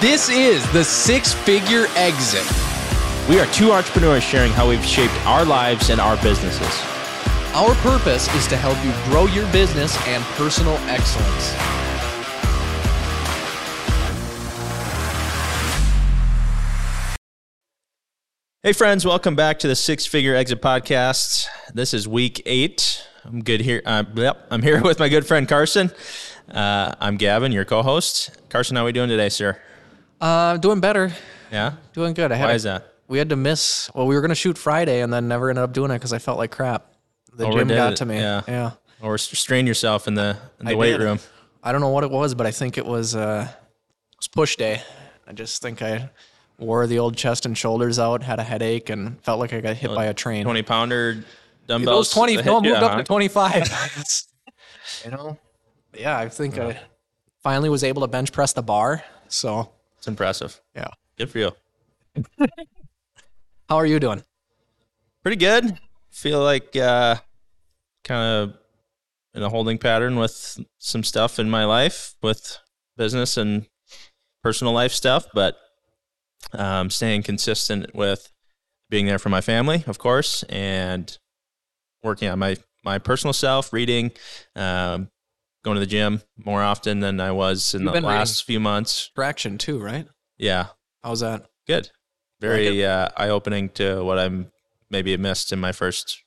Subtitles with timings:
[0.00, 2.46] This is the six figure exit.
[3.28, 6.70] We are two entrepreneurs sharing how we've shaped our lives and our businesses.
[7.52, 11.52] Our purpose is to help you grow your business and personal excellence.
[18.62, 21.48] Hey, friends, welcome back to the Six Figure Exit Podcast.
[21.74, 23.04] This is week eight.
[23.24, 23.82] I'm good here.
[23.84, 25.90] Uh, yep, I'm here with my good friend Carson.
[26.48, 28.30] Uh, I'm Gavin, your co host.
[28.48, 29.60] Carson, how are we doing today, sir?
[30.20, 31.12] Uh, doing better.
[31.50, 31.74] Yeah?
[31.92, 32.32] Doing good.
[32.32, 32.94] I had Why a- is that?
[33.06, 33.90] We had to miss.
[33.94, 36.12] Well, we were going to shoot Friday and then never ended up doing it because
[36.12, 36.92] I felt like crap.
[37.32, 38.16] The gym got it, to me.
[38.16, 38.42] yeah.
[38.46, 38.72] yeah.
[39.00, 41.00] Or strain yourself in the, in the I weight did.
[41.00, 41.18] room.
[41.62, 44.56] I don't know what it was, but I think it was uh, it was push
[44.56, 44.82] day.
[45.26, 46.10] I just think I
[46.58, 49.76] wore the old chest and shoulders out, had a headache, and felt like I got
[49.76, 50.44] hit by a train.
[50.44, 51.24] 20 pounder
[51.66, 52.08] dumbbells.
[52.08, 52.96] Those twenty, no, you, moved up huh?
[52.98, 53.68] to twenty five.
[55.04, 55.38] you know,
[55.96, 56.80] yeah, I think I
[57.42, 59.04] finally was able to bench press the bar.
[59.28, 59.70] So
[60.08, 60.58] It's impressive.
[60.74, 61.50] yeah, Good for you.
[63.68, 64.24] how are you doing?
[65.22, 65.78] Pretty good.
[66.10, 67.16] Feel like uh,
[68.04, 68.58] kind of
[69.34, 72.58] in a holding pattern with some stuff in my life with
[72.96, 73.66] business and
[74.42, 75.58] personal life stuff, but
[76.54, 78.32] um, staying consistent with
[78.88, 81.18] being there for my family, of course, and
[82.02, 84.12] working on my my personal self, reading,
[84.56, 85.10] um,
[85.68, 89.10] going to the gym more often than I was in You've the last few months.
[89.14, 90.06] Traction too, right?
[90.38, 90.68] Yeah,
[91.04, 91.44] How's that?
[91.66, 91.90] good.
[92.40, 94.50] Very uh, eye opening to what I'm
[94.88, 96.22] maybe missed in my first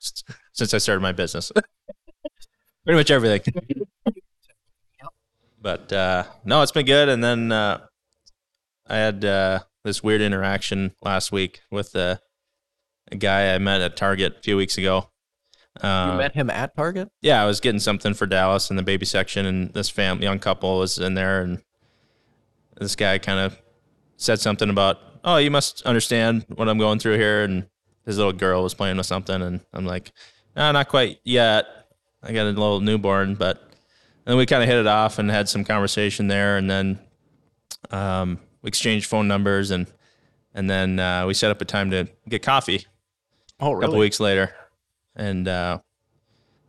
[0.52, 1.52] since I started my business.
[2.84, 3.54] Pretty much everything.
[5.62, 7.08] but uh, no, it's been good.
[7.08, 7.78] And then uh,
[8.88, 12.16] I had uh, this weird interaction last week with uh,
[13.12, 15.10] a guy I met at Target a few weeks ago.
[15.82, 17.10] You Uh, met him at Target.
[17.20, 20.38] yeah, I was getting something for Dallas in the baby section, and this fam young
[20.38, 21.62] couple was in there, and
[22.80, 23.58] this guy kind of
[24.16, 27.66] said something about, "Oh, you must understand what I'm going through here," and
[28.06, 30.12] his little girl was playing with something, and I'm like,
[30.54, 31.66] "No, not quite yet.
[32.22, 33.60] I got a little newborn," but
[34.26, 37.00] then we kind of hit it off and had some conversation there, and then
[37.90, 39.88] um, we exchanged phone numbers, and
[40.54, 42.86] and then uh, we set up a time to get coffee
[43.58, 43.84] Oh, really?
[43.84, 44.54] a couple weeks later,
[45.16, 45.78] and uh,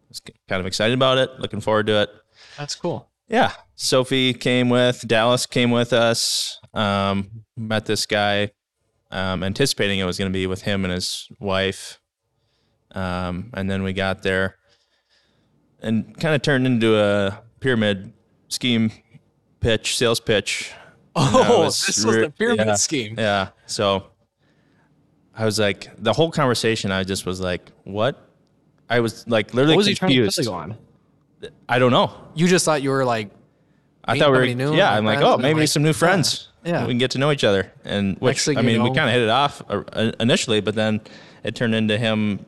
[0.10, 1.40] was kind of excited about it.
[1.40, 2.10] Looking forward to it.
[2.58, 3.10] That's cool.
[3.28, 6.60] Yeah, Sophie came with Dallas came with us.
[6.74, 8.52] Um, met this guy,
[9.12, 12.00] um, anticipating it was going to be with him and his wife,
[12.92, 14.58] um, and then we got there,
[15.82, 18.14] and kind of turned into a pyramid
[18.48, 18.92] scheme
[19.60, 20.72] pitch, sales pitch.
[21.16, 22.76] Oh, was this was re- the pyramid yeah.
[22.76, 23.16] scheme.
[23.18, 23.50] Yeah.
[23.66, 24.08] So
[25.34, 28.25] I was like, the whole conversation, I just was like, what?
[28.90, 30.48] I was like literally What was he trying to confused.
[30.48, 30.78] on?
[31.68, 32.14] I don't know.
[32.34, 33.30] You just thought you were like,
[34.04, 34.94] I thought we were, new, yeah.
[34.94, 36.50] I'm like, oh, maybe like, some new friends.
[36.64, 36.82] yeah.
[36.82, 37.72] we can get to know each other.
[37.84, 41.02] And which I mean, we kind of hit it off uh, initially, but then
[41.44, 42.46] it turned into him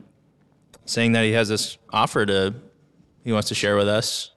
[0.84, 2.54] saying that he has this offer to
[3.24, 4.30] he wants to share with us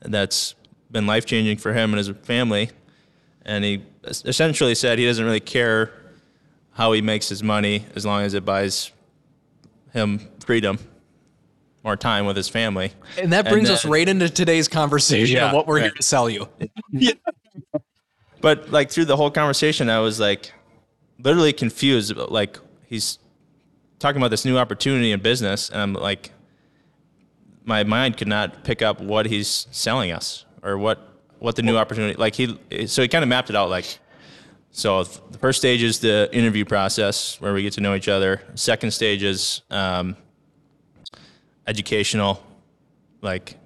[0.00, 0.54] that's
[0.90, 2.70] been life changing for him and his family.
[3.44, 5.92] And he essentially said he doesn't really care
[6.72, 8.90] how he makes his money as long as it buys
[9.92, 10.78] him freedom,
[11.86, 12.92] more time with his family.
[13.16, 16.02] and that brings us then- right into today's conversation Yeah, of what we're here to
[16.02, 16.48] sell you.
[18.42, 20.52] But like through the whole conversation, I was like
[21.18, 22.10] literally confused.
[22.12, 23.18] About, like he's
[23.98, 26.30] talking about this new opportunity in business, and I'm like,
[27.64, 30.98] my mind could not pick up what he's selling us or what
[31.38, 32.14] what the new opportunity.
[32.14, 33.70] Like he, so he kind of mapped it out.
[33.70, 33.98] Like,
[34.70, 38.42] so the first stage is the interview process where we get to know each other.
[38.54, 40.14] Second stage is um,
[41.66, 42.42] educational,
[43.22, 43.56] like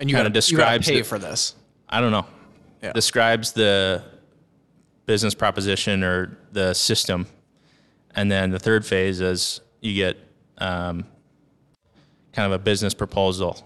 [0.00, 1.54] And you Kinda got to describes pay the- for this.
[1.88, 2.26] I don't know.
[2.82, 2.92] Yeah.
[2.92, 4.04] Describes the
[5.06, 7.26] business proposition or the system,
[8.14, 10.16] and then the third phase is you get
[10.58, 11.04] um,
[12.32, 13.64] kind of a business proposal.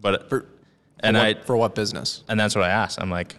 [0.00, 0.46] But For,
[1.00, 2.22] and what, I for what business?
[2.28, 3.00] and that's what I asked.
[3.00, 3.36] I'm like,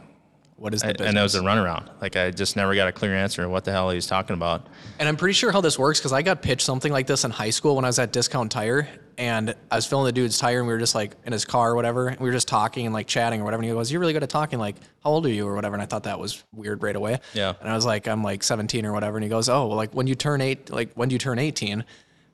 [0.57, 1.09] What is the I, business?
[1.09, 1.89] and it was a runaround.
[2.01, 4.35] Like I just never got a clear answer of what the hell he was talking
[4.35, 4.67] about.
[4.99, 7.31] And I'm pretty sure how this works because I got pitched something like this in
[7.31, 8.87] high school when I was at Discount Tire,
[9.17, 11.71] and I was filling the dude's tire, and we were just like in his car
[11.71, 13.61] or whatever, and we were just talking and like chatting or whatever.
[13.63, 14.57] And he goes, "You're really good at talking.
[14.57, 17.19] Like, how old are you or whatever?" And I thought that was weird right away.
[17.33, 17.53] Yeah.
[17.59, 19.93] And I was like, "I'm like 17 or whatever." And he goes, "Oh, well, like
[19.93, 21.83] when you turn eight, like when do you turn 18?"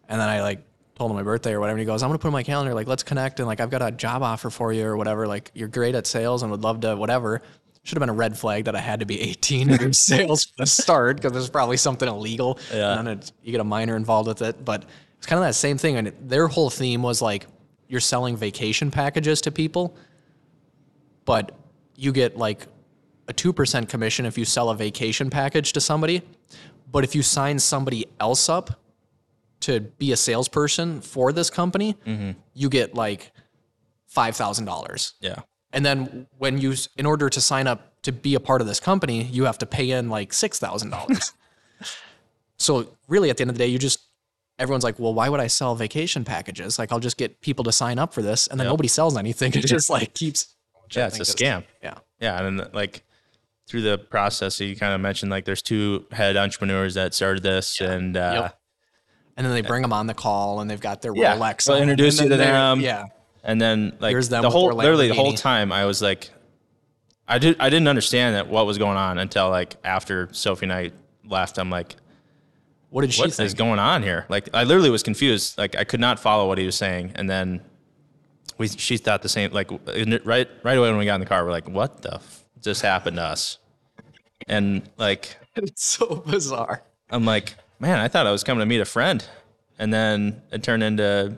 [0.10, 0.64] And then I like
[0.96, 1.78] told him my birthday or whatever.
[1.78, 2.76] And he goes, "I'm gonna put in my calendar.
[2.76, 5.26] Like, let's connect and like I've got a job offer for you or whatever.
[5.26, 7.42] Like, you're great at sales and would love to whatever."
[7.84, 10.54] Should have been a red flag that I had to be 18 to do sales
[10.58, 12.60] the start because there's probably something illegal.
[12.72, 13.00] Yeah.
[13.00, 14.64] And then you get a minor involved with it.
[14.64, 14.86] But
[15.18, 15.98] it's kind of that same thing.
[15.98, 17.48] And it- their whole theme was like,
[17.88, 19.98] you're selling vacation packages to people,
[21.26, 21.52] but
[21.96, 22.68] you get like
[23.28, 26.22] a 2% commission if you sell a vacation package to somebody.
[26.92, 28.80] But if you sign somebody else up
[29.62, 32.32] to be a salesperson for this company, mm-hmm.
[32.54, 33.32] you get like
[34.16, 35.14] $5,000.
[35.22, 35.36] Yeah.
[35.74, 38.80] And then when you, in order to sign up to be a part of this
[38.80, 41.34] company, you have to pay in like $6,000.
[42.58, 44.00] so really at the end of the day, you just,
[44.60, 46.78] everyone's like, well, why would I sell vacation packages?
[46.78, 49.54] Like I'll just get people to sign up for this and then nobody sells anything.
[49.54, 50.56] It just like keeps.
[50.94, 51.64] Yeah, it's a scam.
[51.82, 52.00] Yeah.
[52.20, 53.06] Yeah, and then, like
[53.66, 57.80] through the process, you kind of mentioned like there's two head entrepreneurs that started this,
[57.80, 58.60] and uh, Yep.
[59.38, 61.38] And then they bring them on the call and they've got their Yeah.
[61.38, 61.64] Rolex.
[61.64, 62.82] They'll introduce you to them.
[62.82, 63.06] Yeah.
[63.44, 65.38] And then like Here's them the with whole their literally the whole Lamborghini.
[65.38, 66.30] time I was like,
[67.28, 70.74] I did I didn't understand that what was going on until like after Sophie and
[70.74, 70.92] I
[71.26, 71.58] left.
[71.58, 71.96] I'm like,
[72.90, 73.58] What did she what is think?
[73.58, 74.26] going on here?
[74.30, 75.58] Like I literally was confused.
[75.58, 77.62] Like I could not follow what he was saying, and then
[78.58, 79.52] we she thought the same.
[79.52, 82.16] Like in right right away when we got in the car, we're like, what the
[82.16, 83.58] f- just happened to us?
[84.48, 86.84] And like it's so bizarre.
[87.10, 89.26] I'm like, man, I thought I was coming to meet a friend,
[89.80, 91.38] and then it turned into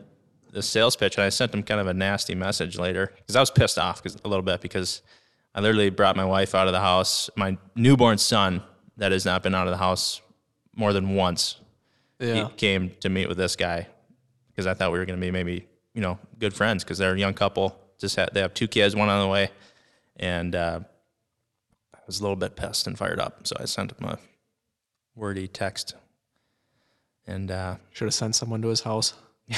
[0.53, 3.39] the sales pitch, and I sent him kind of a nasty message later because I
[3.39, 5.01] was pissed off 'cause- a little bit because
[5.55, 8.63] I literally brought my wife out of the house, my newborn son
[8.97, 10.21] that has not been out of the house
[10.75, 11.57] more than once.
[12.19, 12.47] Yeah.
[12.49, 13.87] He came to meet with this guy
[14.47, 17.13] because I thought we were going to be maybe you know good friends because they're
[17.13, 17.77] a young couple.
[17.99, 19.49] Just had, they have two kids, one on the way,
[20.17, 20.79] and uh,
[21.95, 24.19] I was a little bit pissed and fired up, so I sent him a
[25.15, 25.95] wordy text.
[27.25, 29.13] And uh, Should have sent someone to his house.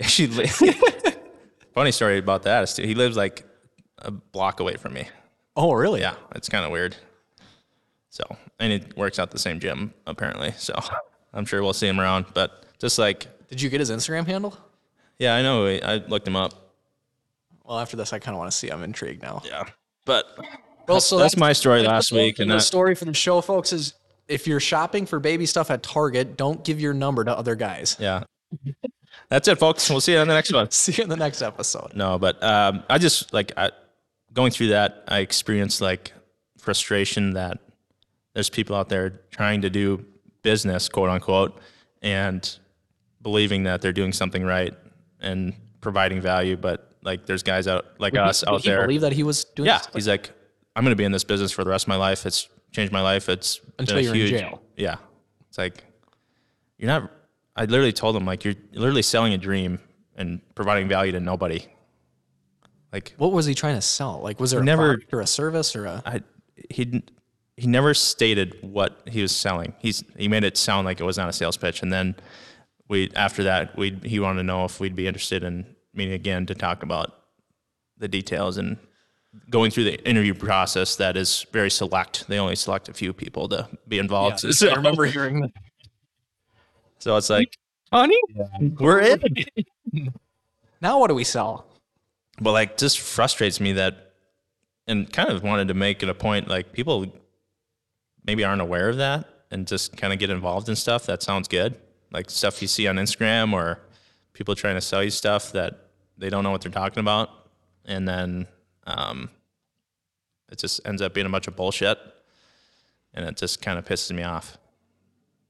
[0.06, 0.46] she, li-
[1.74, 3.44] funny story about that is he lives like
[3.98, 5.08] a block away from me.
[5.56, 6.00] Oh, really?
[6.00, 6.96] Yeah, it's kind of weird.
[8.10, 8.24] So,
[8.58, 10.52] and he works out the same gym apparently.
[10.56, 10.78] So,
[11.32, 12.26] I'm sure we'll see him around.
[12.34, 14.56] But just like, Did you get his Instagram handle?
[15.18, 15.66] yeah, I know.
[15.66, 16.52] I looked him up.
[17.64, 18.68] Well, after this, I kind of want to see.
[18.70, 19.42] I'm intrigued now.
[19.44, 19.64] Yeah,
[20.04, 20.26] but
[20.86, 23.72] Well, so that's my story last week, and the that, story for the show, folks,
[23.72, 23.94] is
[24.28, 27.96] if you're shopping for baby stuff at Target, don't give your number to other guys.
[27.98, 28.24] yeah,
[29.28, 29.88] that's it, folks.
[29.88, 30.70] We'll see you on the next one.
[30.72, 31.92] See you in the next episode.
[31.94, 33.70] No, but um, I just like I,
[34.32, 35.04] going through that.
[35.08, 36.12] I experienced like
[36.58, 37.58] frustration that
[38.34, 40.04] there's people out there trying to do
[40.42, 41.58] business, quote unquote,
[42.02, 42.58] and
[43.22, 44.74] believing that they're doing something right
[45.20, 46.56] and providing value.
[46.56, 48.82] But like, there's guys out like us Did out he there.
[48.82, 50.30] believe that he was doing yeah, he's like,
[50.76, 52.26] I'm going to be in this business for the rest of my life.
[52.26, 53.28] It's changed my life.
[53.28, 54.62] It's Until a you're in huge, jail.
[54.76, 54.96] Yeah,
[55.48, 55.84] it's like
[56.78, 57.10] you're not.
[57.56, 59.78] I literally told him like you're literally selling a dream
[60.16, 61.66] and providing value to nobody.
[62.92, 64.20] Like What was he trying to sell?
[64.20, 66.02] Like, was there a Never- or a service or a?
[66.06, 66.20] I
[66.70, 67.02] he
[67.56, 69.74] he never stated what he was selling.
[69.78, 72.14] He's he made it sound like it was not a sales pitch, and then
[72.88, 76.46] we after that we he wanted to know if we'd be interested in meeting again
[76.46, 77.12] to talk about
[77.98, 78.76] the details and
[79.50, 82.26] going through the interview process that is very select.
[82.28, 84.40] They only select a few people to be involved.
[84.54, 85.50] so, I remember hearing that.
[87.04, 87.58] So it's like,
[87.92, 88.18] honey,
[88.80, 89.20] we're in.
[90.80, 91.66] Now, what do we sell?
[92.40, 94.12] but like just frustrates me that
[94.86, 97.06] and kind of wanted to make it a point like people
[98.24, 101.46] maybe aren't aware of that and just kind of get involved in stuff that sounds
[101.46, 101.76] good.
[102.10, 103.80] Like stuff you see on instagram or
[104.32, 107.30] people trying to sell you stuff that they don't know what they're talking about.
[107.84, 108.46] And then
[108.86, 109.30] um,
[110.50, 111.98] it just ends up being a bunch of bullshit.
[113.12, 114.58] And it just kind of pisses me off.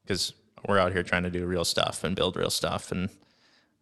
[0.02, 0.34] Because
[0.68, 3.08] we're out here trying to do real stuff and build real stuff and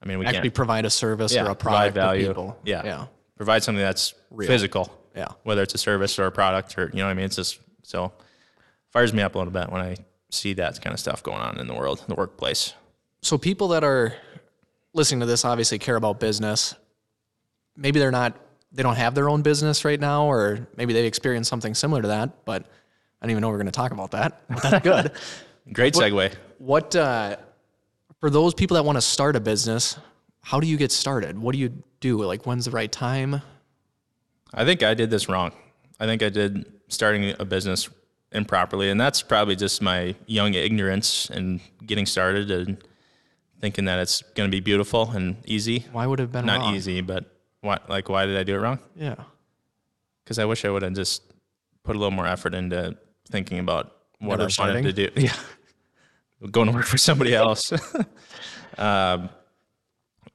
[0.03, 2.59] i mean we Actually, can't provide a service or a product to people.
[2.65, 2.83] Yeah.
[2.85, 3.07] Yeah.
[3.37, 4.93] Provide something that's physical.
[5.17, 5.29] Yeah.
[5.43, 7.27] Whether it's a service or a product or you know what I mean.
[7.27, 8.13] It's just so
[8.91, 9.97] fires me up a little bit when I
[10.31, 12.75] see that kind of stuff going on in the world, in the workplace.
[13.23, 14.15] So people that are
[14.93, 16.75] listening to this obviously care about business.
[17.77, 18.39] Maybe they're not
[18.73, 22.09] they don't have their own business right now, or maybe they've experienced something similar to
[22.09, 22.63] that, but
[23.21, 24.43] I don't even know we're gonna talk about that.
[24.49, 25.13] But that's good.
[25.73, 26.13] Great segue.
[26.13, 26.37] what
[26.69, 27.37] uh
[28.21, 29.99] for those people that want to start a business,
[30.43, 31.39] how do you get started?
[31.39, 32.23] What do you do?
[32.23, 33.43] Like when's the right time?
[34.55, 35.53] I think I did this wrong.
[35.99, 37.89] I think I did starting a business
[38.33, 42.77] improperly, and that's probably just my young ignorance and getting started and
[43.61, 45.87] thinking that it's going to be beautiful and easy.
[45.93, 46.75] Why would it have been Not wrong?
[46.75, 47.25] easy, but
[47.61, 47.89] what?
[47.89, 48.79] Like, why did I do it wrong?
[48.97, 49.15] Yeah.
[50.25, 51.23] because I wish I would have just
[51.85, 52.97] put a little more effort into
[53.31, 54.85] thinking about what Never I starting?
[54.85, 55.21] wanted to do.
[55.27, 55.35] Yeah,
[56.51, 57.73] going to work for somebody else.
[58.79, 59.29] um,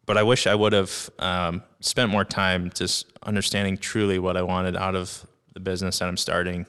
[0.05, 4.41] but I wish I would have um, spent more time just understanding truly what I
[4.41, 6.65] wanted out of the business that I'm starting,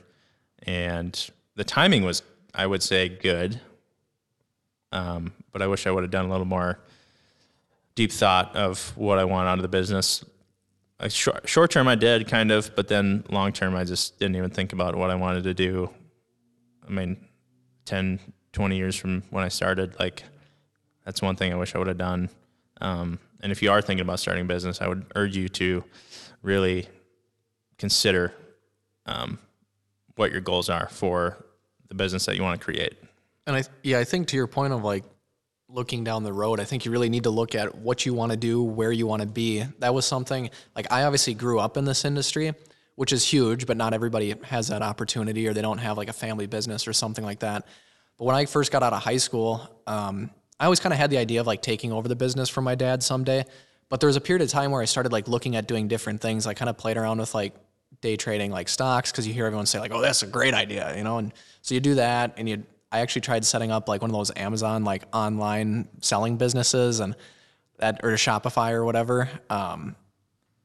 [0.65, 2.23] and the timing was,
[2.55, 3.61] I would say, good.
[4.91, 6.79] Um, but I wish I would have done a little more
[7.95, 10.25] deep thought of what I want out of the business
[11.07, 14.73] short term I did kind of, but then long term I just didn't even think
[14.73, 15.91] about what I wanted to do.
[16.87, 17.17] I mean,
[17.85, 18.19] 10,
[18.59, 20.25] 20 years from when I started, like
[21.05, 22.29] that's one thing I wish I would have done.
[22.81, 25.85] Um, and if you are thinking about starting a business, I would urge you to
[26.43, 26.89] really
[27.79, 28.35] consider
[29.07, 29.39] um,
[30.17, 31.37] what your goals are for
[31.87, 32.95] the business that you want to create.
[33.47, 35.05] And I yeah, I think to your point of like
[35.69, 38.33] looking down the road, I think you really need to look at what you want
[38.33, 39.63] to do, where you want to be.
[39.79, 42.55] That was something like I obviously grew up in this industry,
[42.97, 46.13] which is huge, but not everybody has that opportunity or they don't have like a
[46.13, 47.65] family business or something like that.
[48.19, 51.11] But when I first got out of high school, um, I always kind of had
[51.11, 53.45] the idea of like taking over the business from my dad someday.
[53.89, 56.21] But there was a period of time where I started like looking at doing different
[56.21, 56.47] things.
[56.47, 57.55] I kind of played around with like
[58.01, 60.95] day trading like stocks because you hear everyone say like, "Oh, that's a great idea,"
[60.97, 61.19] you know.
[61.19, 61.33] And
[61.63, 64.33] so you do that, and you I actually tried setting up like one of those
[64.37, 67.15] Amazon like online selling businesses and
[67.79, 69.29] that or Shopify or whatever.
[69.49, 69.95] Um,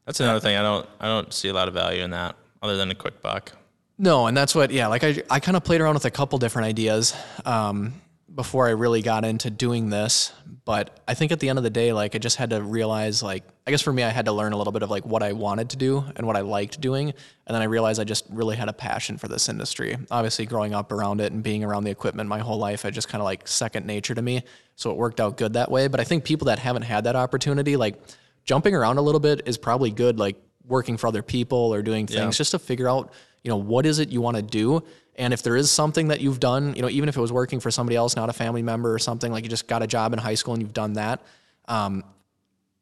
[0.05, 2.77] That's another thing I don't I don't see a lot of value in that other
[2.77, 3.53] than a quick buck.
[3.97, 6.37] No, and that's what yeah, like I I kind of played around with a couple
[6.39, 7.13] different ideas
[7.45, 7.93] um,
[8.33, 10.31] before I really got into doing this.
[10.65, 13.21] But I think at the end of the day, like I just had to realize
[13.21, 15.21] like I guess for me I had to learn a little bit of like what
[15.21, 18.25] I wanted to do and what I liked doing, and then I realized I just
[18.29, 19.97] really had a passion for this industry.
[20.09, 23.09] Obviously, growing up around it and being around the equipment my whole life, I just
[23.09, 24.43] kind of like second nature to me.
[24.75, 25.87] So it worked out good that way.
[25.87, 28.01] But I think people that haven't had that opportunity, like
[28.45, 30.17] jumping around a little bit, is probably good.
[30.17, 32.29] Like working for other people or doing things Yeah.
[32.31, 33.11] just to figure out,
[33.43, 34.83] you know, what is it you want to do.
[35.15, 37.59] And if there is something that you've done, you know, even if it was working
[37.59, 40.13] for somebody else, not a family member or something, like you just got a job
[40.13, 41.21] in high school and you've done that,
[41.67, 42.03] um,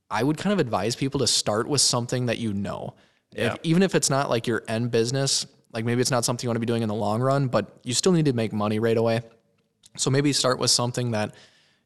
[0.09, 2.93] I would kind of advise people to start with something that you know.
[3.33, 6.49] If, even if it's not like your end business, like maybe it's not something you
[6.49, 8.79] want to be doing in the long run, but you still need to make money
[8.79, 9.21] right away.
[9.97, 11.33] So maybe start with something that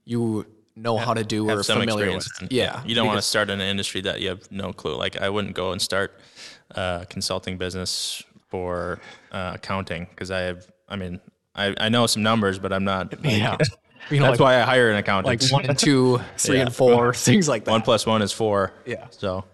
[0.05, 2.27] you know how to do or familiar with.
[2.49, 2.81] Yeah.
[2.85, 4.95] You don't want to start in an industry that you have no clue.
[4.95, 6.19] Like I wouldn't go and start
[6.71, 8.99] a consulting business for
[9.31, 10.67] uh, accounting because I have.
[10.87, 11.19] I mean,
[11.55, 13.23] I, I know some numbers, but I'm not.
[13.23, 13.57] Yeah.
[14.11, 15.41] You know, That's like, why I hire an accountant.
[15.41, 16.65] like one and two, three Yeah.
[16.67, 17.71] and four, things like that.
[17.71, 18.71] one plus one is four.
[18.85, 19.07] Yeah.
[19.09, 19.45] So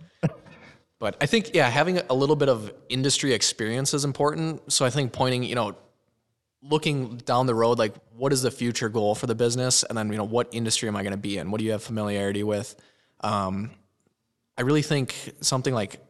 [0.99, 4.69] But I think, yeah, having a little bit of industry experience is important.
[4.69, 5.77] So I think pointing, you know,
[6.61, 9.83] looking down the road, like what is the future goal for the business?
[9.83, 11.49] And then, you know, what industry am I going to be in?
[11.49, 12.75] What do you have familiarity with?
[13.21, 13.71] Um,
[14.57, 16.01] I really think something like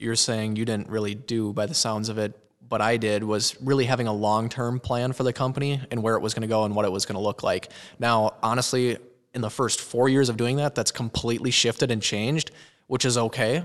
[0.00, 2.36] you're saying you didn't really do by the sounds of it,
[2.68, 6.14] but I did was really having a long term plan for the company and where
[6.14, 7.70] it was going to go and what it was going to look like.
[7.98, 8.98] Now, honestly,
[9.34, 12.50] in the first four years of doing that, that's completely shifted and changed,
[12.86, 13.62] which is okay.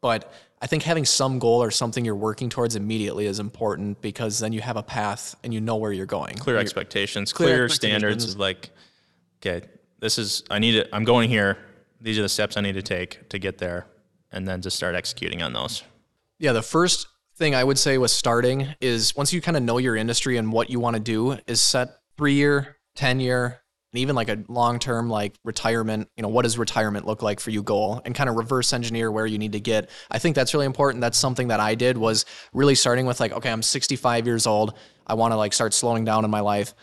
[0.00, 4.38] But I think having some goal or something you're working towards immediately is important because
[4.38, 6.34] then you have a path and you know where you're going.
[6.36, 8.00] clear expectations, Clear clear, expectations.
[8.02, 8.70] standards is like,
[9.40, 9.66] okay,
[10.00, 10.88] this is I need it.
[10.92, 11.58] I'm going here.
[12.00, 13.86] These are the steps I need to take to get there,
[14.32, 15.82] and then just start executing on those.
[16.38, 19.78] Yeah, the first thing I would say with starting is once you kind of know
[19.78, 23.60] your industry and what you want to do, is set three year, 10 year,
[23.92, 27.40] and even like a long term, like retirement, you know, what does retirement look like
[27.40, 29.88] for you goal and kind of reverse engineer where you need to get.
[30.10, 31.00] I think that's really important.
[31.00, 34.74] That's something that I did was really starting with like, okay, I'm 65 years old.
[35.06, 36.74] I want to like start slowing down in my life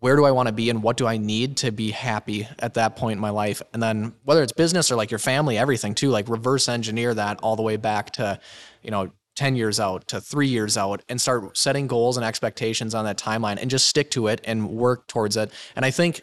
[0.00, 2.74] where do I want to be and what do I need to be happy at
[2.74, 3.62] that point in my life?
[3.72, 7.40] And then whether it's business or like your family, everything too, like reverse engineer that
[7.42, 8.38] all the way back to,
[8.82, 12.94] you know, 10 years out to three years out and start setting goals and expectations
[12.94, 15.50] on that timeline and just stick to it and work towards it.
[15.76, 16.22] And I think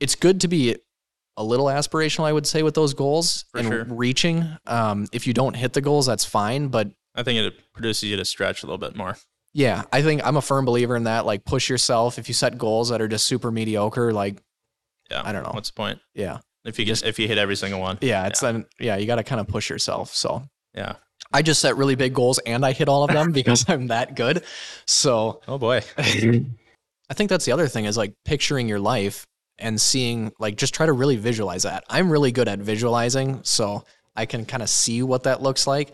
[0.00, 0.76] it's good to be
[1.36, 3.84] a little aspirational, I would say, with those goals For and sure.
[3.88, 4.46] reaching.
[4.66, 6.68] Um, if you don't hit the goals, that's fine.
[6.68, 9.16] But I think it produces you to stretch a little bit more.
[9.56, 11.24] Yeah, I think I'm a firm believer in that.
[11.24, 12.18] Like push yourself.
[12.18, 14.42] If you set goals that are just super mediocre, like,
[15.10, 15.22] Yeah.
[15.24, 15.52] I don't know.
[15.54, 16.40] What's the point yeah.
[16.66, 17.96] if you just if you hit every single one?
[18.02, 20.14] Yeah, it's then yeah, you got to kind of push yourself.
[20.14, 20.42] So
[20.74, 20.96] Yeah.
[21.32, 24.14] I just set really big goals and I hit all of them because I'm that
[24.14, 24.44] good.
[24.86, 25.80] So Oh boy.
[25.96, 29.26] I think that's the other thing is like picturing your life
[29.58, 31.82] and seeing like just try to really visualize that.
[31.88, 33.84] I'm really good at visualizing, so
[34.14, 35.92] I can kind of see what that looks like.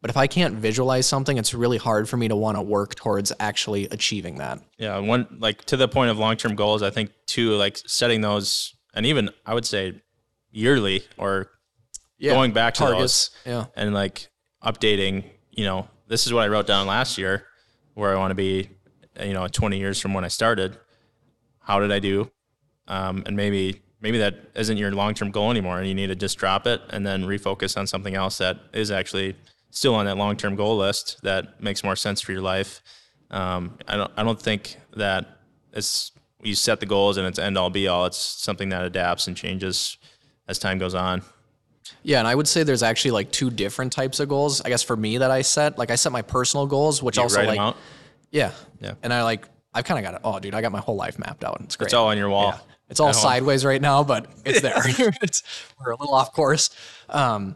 [0.00, 2.94] But if I can't visualize something, it's really hard for me to want to work
[2.94, 4.60] towards actually achieving that.
[4.78, 6.82] Yeah, one like to the point of long term goals.
[6.82, 10.00] I think too, like setting those, and even I would say
[10.50, 11.50] yearly or
[12.18, 13.30] Yeah, going back to targets.
[13.44, 13.66] Yeah.
[13.76, 14.30] and like
[14.64, 15.24] updating.
[15.50, 17.44] You know, this is what I wrote down last year,
[17.94, 18.70] where I want to be.
[19.20, 20.78] You know, 20 years from when I started.
[21.58, 22.30] How did I do?
[22.88, 26.14] Um, and maybe maybe that isn't your long term goal anymore, and you need to
[26.14, 29.36] just drop it and then refocus on something else that is actually
[29.70, 32.82] still on that long term goal list that makes more sense for your life.
[33.30, 35.38] Um, I don't I don't think that
[35.72, 36.12] it's
[36.42, 38.06] you set the goals and it's end all be all.
[38.06, 39.98] It's something that adapts and changes
[40.48, 41.22] as time goes on.
[42.02, 44.60] Yeah, and I would say there's actually like two different types of goals.
[44.62, 47.24] I guess for me that I set, like I set my personal goals, which You
[47.24, 47.76] also like them out.
[48.30, 48.94] yeah, Yeah.
[49.02, 50.20] and I like I've kind of got it.
[50.24, 51.60] Oh, dude, I got my whole life mapped out.
[51.62, 51.86] It's great.
[51.86, 52.58] It's all on your wall.
[52.88, 54.74] It's all sideways right now, but it's there.
[55.22, 55.44] it's,
[55.78, 56.70] we're a little off course.
[57.08, 57.54] Um,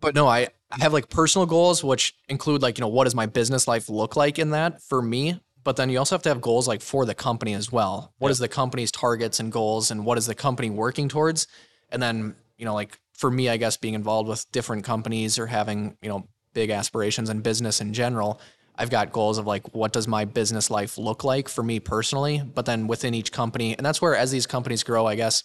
[0.00, 3.14] but no, I, I have like personal goals, which include like, you know, what does
[3.14, 5.38] my business life look like in that for me?
[5.64, 8.12] But then you also have to have goals like for the company as well.
[8.18, 11.46] What What is the company's targets and goals and what is the company working towards?
[11.90, 15.46] And then, you know, like for me, I guess being involved with different companies or
[15.46, 18.40] having, you know, big aspirations and business in general,
[18.76, 22.42] I've got goals of like what does my business life look like for me personally,
[22.42, 25.44] but then within each company, and that's where as these companies grow, I guess,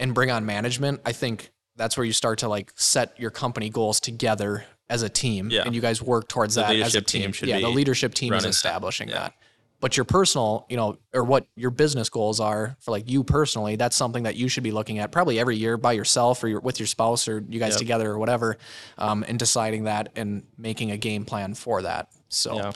[0.00, 3.70] and bring on management, I think that's where you start to like set your company
[3.70, 5.62] goals together as a team, Yeah.
[5.64, 7.22] and you guys work towards The that as a team.
[7.22, 8.48] team should yeah, the leadership team is running that.
[8.50, 9.14] establishing Yeah.
[9.14, 9.34] that.
[9.80, 13.76] But your personal, you know, or what your business goals are for like you personally,
[13.76, 16.60] that's something that you should be looking at probably every year by yourself or your,
[16.60, 17.78] with your spouse or you guys Yep.
[17.78, 18.56] together or whatever,
[18.96, 22.08] um, and deciding that and making a game plan for that.
[22.30, 22.72] So Yeah.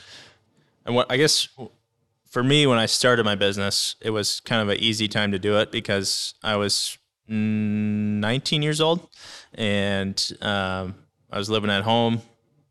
[0.85, 1.49] And what I guess
[2.28, 5.38] for me, when I started my business, it was kind of an easy time to
[5.38, 9.08] do it because I was 19 years old
[9.54, 10.94] and um,
[11.30, 12.23] I was living at home,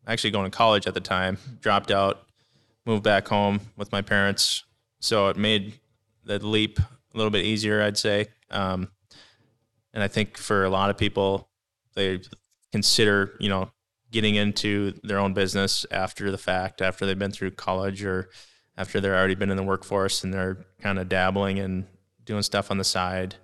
[0.07, 2.23] actually going to college at the time, dropped out,
[2.85, 4.63] moved back home with my parents.
[4.99, 5.79] So it made
[6.23, 8.27] the leap a little bit easier, I'd say.
[8.49, 8.89] Um,
[9.93, 11.49] and I think for a lot of people,
[11.95, 12.21] they
[12.71, 13.71] consider, you know,
[14.11, 18.29] getting into their own business after the fact, after they've been through college or
[18.77, 21.85] after they're already been in the workforce and they're kind of dabbling and
[22.25, 23.35] doing stuff on the side.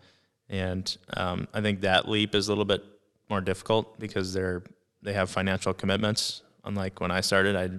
[0.50, 2.84] And um, I think that leap is a little bit
[3.30, 4.64] more difficult because they're
[5.02, 6.44] they have financial commitments.
[6.64, 7.70] Unlike when I started, I,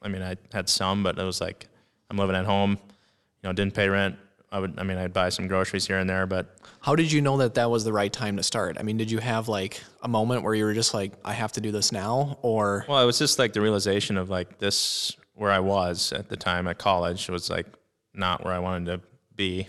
[0.00, 1.68] I mean, I had some, but it was like
[2.10, 4.16] I'm living at home, you know, didn't pay rent.
[4.50, 7.22] I would, I mean, I'd buy some groceries here and there, but How did you
[7.22, 8.76] know that that was the right time to start?
[8.78, 11.52] I mean, did you have like a moment where you were just like, I have
[11.52, 15.16] to do this now, or Well, it was just like the realization of like this
[15.34, 17.66] where I was at the time at college was like
[18.12, 19.00] not where I wanted to
[19.34, 19.68] be.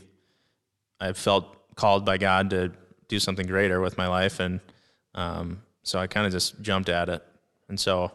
[0.99, 2.71] I felt called by God to
[3.07, 4.59] do something greater with my life, and
[5.15, 7.23] um, so I kind of just jumped at it.
[7.69, 8.11] And so,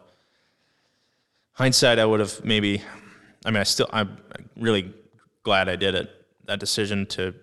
[1.52, 2.82] hindsight, I would have maybe.
[3.44, 3.88] I mean, I still.
[3.92, 4.18] I'm
[4.56, 4.92] really
[5.42, 6.10] glad I did it.
[6.46, 7.34] That decision to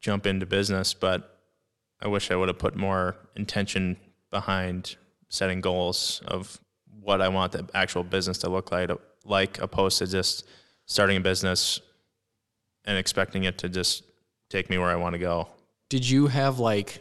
[0.00, 1.38] jump into business, but
[2.00, 3.96] I wish I would have put more intention
[4.30, 4.96] behind
[5.28, 6.60] setting goals of
[7.00, 8.90] what I want the actual business to look like,
[9.24, 10.46] like opposed to just
[10.86, 11.80] starting a business
[12.84, 14.04] and expecting it to just
[14.48, 15.48] take me where I want to go.
[15.88, 17.00] Did you have like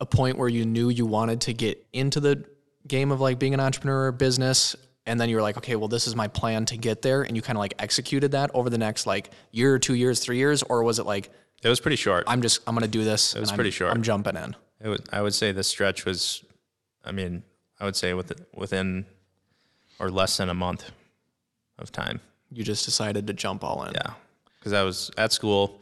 [0.00, 2.44] a point where you knew you wanted to get into the
[2.86, 4.76] game of like being an entrepreneur or business?
[5.04, 7.22] And then you were like, okay, well, this is my plan to get there.
[7.22, 10.20] And you kind of like executed that over the next like year, or two years,
[10.20, 10.62] three years?
[10.62, 11.30] Or was it like,
[11.62, 12.24] It was pretty short.
[12.26, 13.34] I'm just, I'm going to do this?
[13.34, 13.90] It was pretty I'm, short.
[13.92, 14.54] I'm jumping in.
[14.80, 16.44] It was, I would say the stretch was,
[17.04, 17.42] I mean,
[17.80, 19.06] I would say with, within
[19.98, 20.90] or less than a month
[21.78, 22.20] of time.
[22.50, 23.94] You just decided to jump all in.
[23.94, 24.14] Yeah,
[24.58, 25.80] because I was at school,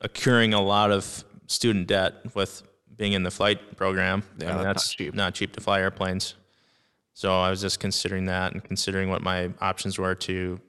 [0.00, 2.62] accruing a lot of student debt with
[2.96, 4.22] being in the flight program.
[4.40, 5.14] I Yeah, mean, that's not cheap.
[5.14, 6.34] not cheap to fly airplanes.
[7.14, 10.60] So I was just considering that and considering what my options were to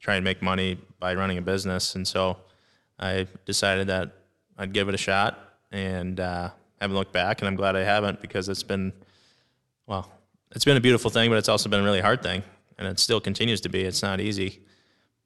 [0.00, 1.94] try and make money by running a business.
[1.94, 2.36] And so
[2.98, 4.10] I decided that
[4.58, 5.38] I'd give it a shot
[5.72, 7.40] and uh, haven't looked back.
[7.40, 8.92] And I'm glad I haven't because it's been,
[9.86, 10.10] well,
[10.54, 12.42] it's been a beautiful thing, but it's also been a really hard thing.
[12.78, 13.82] And it still continues to be.
[13.82, 14.62] It's not easy,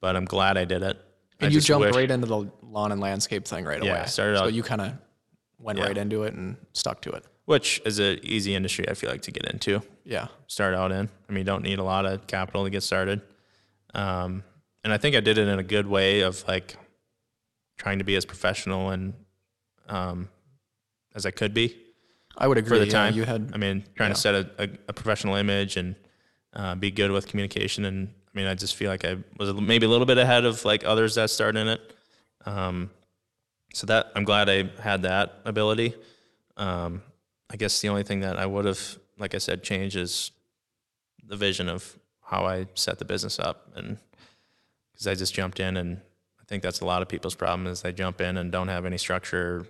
[0.01, 0.97] but I'm glad I did it.
[1.41, 3.97] I And you just jumped wish- right into the lawn and landscape thing right Yeah,
[3.99, 4.05] away.
[4.07, 4.93] Started so out- you kind of
[5.57, 5.85] went Yeah.
[5.85, 7.25] right into it and stuck to it.
[7.45, 10.27] which is an easy industry I feel like to get into, Yeah.
[10.45, 11.09] start out in.
[11.27, 13.23] I mean, you don't need a lot of capital to get started.
[13.95, 14.43] Um,
[14.83, 16.77] and I think I did it in a good way of like
[17.77, 19.13] trying to be as professional and
[19.87, 20.29] um,
[21.15, 21.75] as I could be
[22.37, 22.69] I would agree.
[22.69, 23.15] for the yeah, time.
[23.15, 24.13] you had I mean, trying yeah.
[24.13, 25.95] to set a, a, a professional image and
[26.53, 27.83] uh, be good with communication.
[27.85, 30.63] And I mean, I just feel like I was maybe a little bit ahead of
[30.65, 31.95] like others that started in it.
[32.45, 32.89] Um,
[33.73, 35.93] so that I'm glad I had that ability.
[36.57, 37.01] Um,
[37.49, 40.31] I guess the only thing that I would have, like I said, changed is
[41.25, 43.97] the vision of how I set the business up, and
[44.91, 46.01] because I just jumped in, and
[46.39, 48.85] I think that's a lot of people's problem is they jump in and don't have
[48.85, 49.65] any structure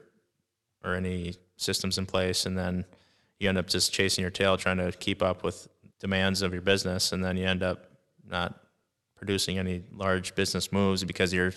[0.84, 2.86] or any systems in place, and then
[3.40, 5.68] you end up just chasing your tail trying to keep up with
[6.00, 7.92] demands of your business, and then you end up
[8.28, 8.62] not
[9.16, 11.54] producing any large business moves because you're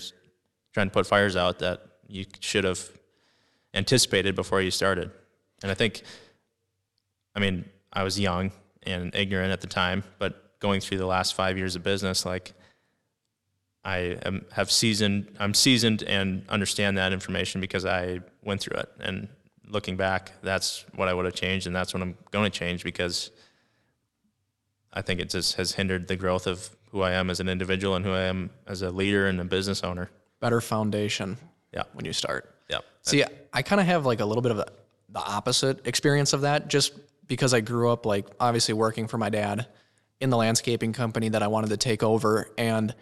[0.72, 2.90] trying to put fires out that you should have
[3.74, 5.10] anticipated before you started.
[5.62, 6.02] And I think,
[7.34, 11.34] I mean, I was young and ignorant at the time, but going through the last
[11.34, 12.52] five years of business, like
[13.84, 18.88] I am, have seasoned, I'm seasoned and understand that information because I went through it
[19.00, 19.28] and
[19.68, 22.84] looking back, that's what I would have changed, and that's what I'm going to change
[22.84, 23.30] because
[24.92, 27.96] I think it just has hindered the growth of who I am as an individual
[27.96, 30.10] and who I am as a leader and a business owner.
[30.42, 31.38] Better foundation
[31.72, 31.84] Yeah.
[31.94, 32.54] when you start.
[32.68, 32.80] Yeah.
[33.00, 34.66] See, I kind of have like a little bit of the,
[35.08, 36.92] the opposite experience of that just
[37.28, 39.66] because I grew up like obviously working for my dad
[40.20, 42.94] in the landscaping company that I wanted to take over and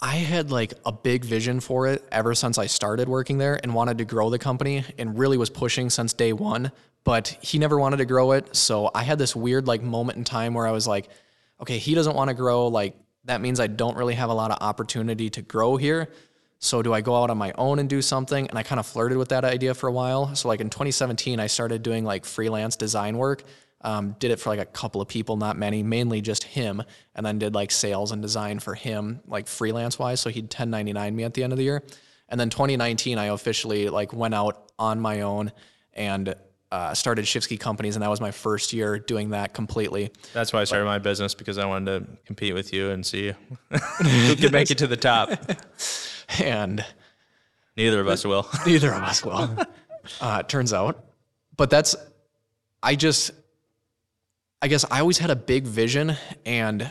[0.00, 3.74] I had like a big vision for it ever since I started working there and
[3.74, 6.70] wanted to grow the company and really was pushing since day 1,
[7.02, 10.24] but he never wanted to grow it, so I had this weird like moment in
[10.24, 11.08] time where I was like
[11.60, 12.94] okay, he doesn't want to grow like
[13.28, 16.08] that means I don't really have a lot of opportunity to grow here.
[16.60, 18.48] So do I go out on my own and do something?
[18.48, 20.34] And I kind of flirted with that idea for a while.
[20.34, 23.44] So like in 2017, I started doing like freelance design work.
[23.80, 26.82] Um, did it for like a couple of people, not many, mainly just him,
[27.14, 30.18] and then did like sales and design for him, like freelance wise.
[30.20, 31.84] So he'd 1099 me at the end of the year.
[32.28, 35.52] And then 2019, I officially like went out on my own
[35.94, 36.34] and
[36.70, 40.10] uh, started Shifsky Companies, and that was my first year doing that completely.
[40.34, 43.32] That's why I started my business because I wanted to compete with you and see
[43.70, 45.30] who could make it to the top.
[46.40, 46.84] And
[47.78, 48.46] Neither of us will.
[48.66, 49.56] Neither of us will.
[50.20, 51.04] Uh, it turns out.
[51.56, 51.94] But that's,
[52.82, 53.30] I just,
[54.60, 56.16] I guess I always had a big vision.
[56.44, 56.90] And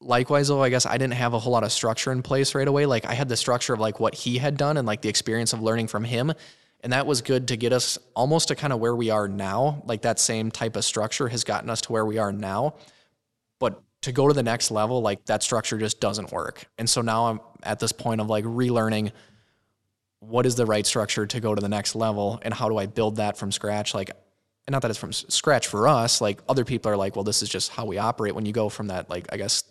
[0.00, 2.68] likewise, though, I guess I didn't have a whole lot of structure in place right
[2.68, 2.86] away.
[2.86, 5.52] Like I had the structure of like what he had done and like the experience
[5.52, 6.32] of learning from him.
[6.82, 9.82] And that was good to get us almost to kind of where we are now.
[9.86, 12.74] Like that same type of structure has gotten us to where we are now.
[13.58, 16.64] But to go to the next level, like that structure just doesn't work.
[16.78, 19.12] And so now I'm at this point of like relearning
[20.20, 22.86] what is the right structure to go to the next level and how do I
[22.86, 23.94] build that from scratch?
[23.94, 24.10] Like,
[24.66, 27.42] and not that it's from scratch for us, like other people are like, well, this
[27.42, 29.64] is just how we operate when you go from that, like, I guess,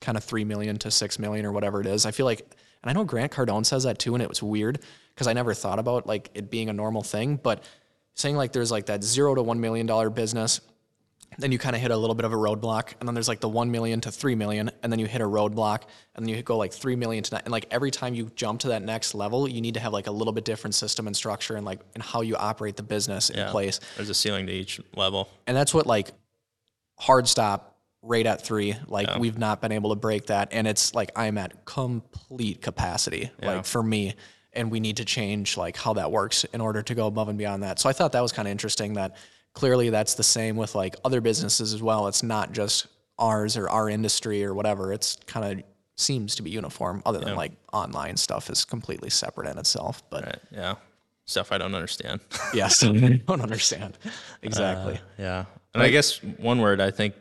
[0.00, 2.06] kind of 3 million to 6 million or whatever it is.
[2.06, 4.78] I feel like, and I know Grant Cardone says that too, and it was weird
[5.14, 7.64] because I never thought about like it being a normal thing, but
[8.14, 10.60] saying like there's like that zero to $1 million business
[11.38, 13.40] then you kind of hit a little bit of a roadblock and then there's like
[13.40, 15.82] the 1 million to 3 million and then you hit a roadblock
[16.14, 18.60] and then you go like 3 million to nine and like every time you jump
[18.60, 21.14] to that next level you need to have like a little bit different system and
[21.16, 23.50] structure and like and how you operate the business in Yeah.
[23.50, 25.28] place There's a ceiling to each level.
[25.46, 26.12] and that's what like
[26.98, 27.75] hard stop
[28.06, 31.36] right at three like we've not been able to break that and it's like i'm
[31.38, 33.56] at complete capacity Yeah.
[33.56, 34.14] like for me
[34.52, 37.36] and we need to change like how that works in order to go above and
[37.38, 39.16] beyond that so i thought that was kind of interesting that
[39.54, 42.86] clearly that's the same with like other businesses as well it's not just
[43.18, 45.64] ours or our industry or whatever it's kind of
[45.96, 50.24] seems to be uniform other than like online stuff is completely separate in itself but
[50.24, 50.38] Right.
[50.52, 50.74] Yeah.
[51.24, 52.20] Stuff I don't understand.
[52.54, 54.10] yes i don't understand uh,
[54.42, 55.46] exactly Yeah.
[55.74, 57.14] And I guess one word I think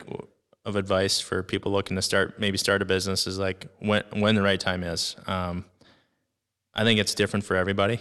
[0.66, 4.36] of advice for people looking to start maybe start a business is like when when
[4.36, 5.16] the right time is.
[5.28, 5.66] Um,
[6.74, 8.00] I think it's different for everybody,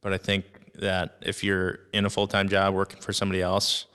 [0.00, 3.86] but I think that if you're in a full time job working for somebody else,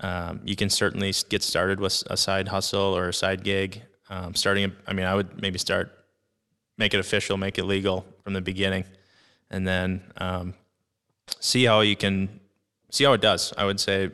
[0.00, 3.82] um, you can certainly get started with a side hustle or a side gig.
[4.08, 5.92] Um, starting, I mean, I would maybe start,
[6.78, 8.84] make it official, make it legal from the beginning,
[9.50, 10.54] and then um,
[11.38, 12.40] see how you can
[12.90, 13.52] see how it does.
[13.56, 14.10] I would say,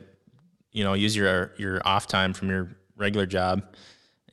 [0.71, 3.63] you know, use your your off time from your regular job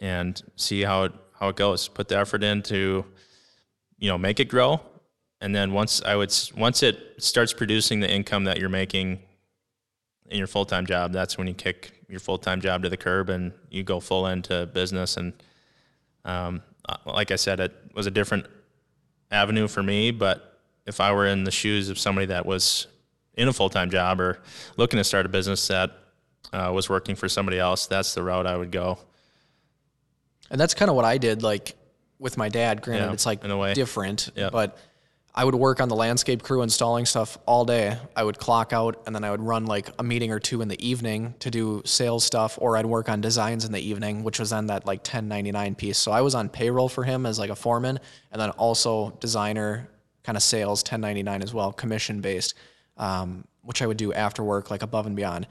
[0.01, 1.89] and see how it how it goes.
[1.89, 3.05] Put the effort in to,
[3.99, 4.81] you know, make it grow,
[5.41, 9.21] and then once I would once it starts producing the income that you're making
[10.31, 12.97] in your full time job, that's when you kick your full time job to the
[12.97, 15.17] curb and you go full into business.
[15.17, 15.33] And
[16.25, 18.47] um, uh, like I said, it was a different
[19.31, 22.87] avenue for me, but if I were in the shoes of somebody that was
[23.35, 24.41] in a full time job or
[24.77, 25.91] looking to start a business that
[26.53, 28.99] uh, was working for somebody else, that's the route I would go.
[30.51, 31.75] And that's kind of what I did, like
[32.19, 32.83] with my dad.
[32.83, 33.75] Granted, Yeah, it's like in a way.
[33.75, 34.51] different, Yeah.
[34.51, 34.79] but
[35.35, 37.99] I would work on the landscape crew installing stuff all day.
[38.15, 40.69] I would clock out and then I would run like a meeting or two in
[40.69, 44.39] the evening to do sales stuff, or I'd work on designs in the evening, which
[44.39, 45.99] was then that like 1099 piece.
[45.99, 47.99] So I was on payroll for him as like a foreman
[48.31, 49.89] and then also designer,
[50.23, 52.55] kind of sales 1099 as well, commission based,
[52.97, 55.49] um, which I would do after work, like above and beyond.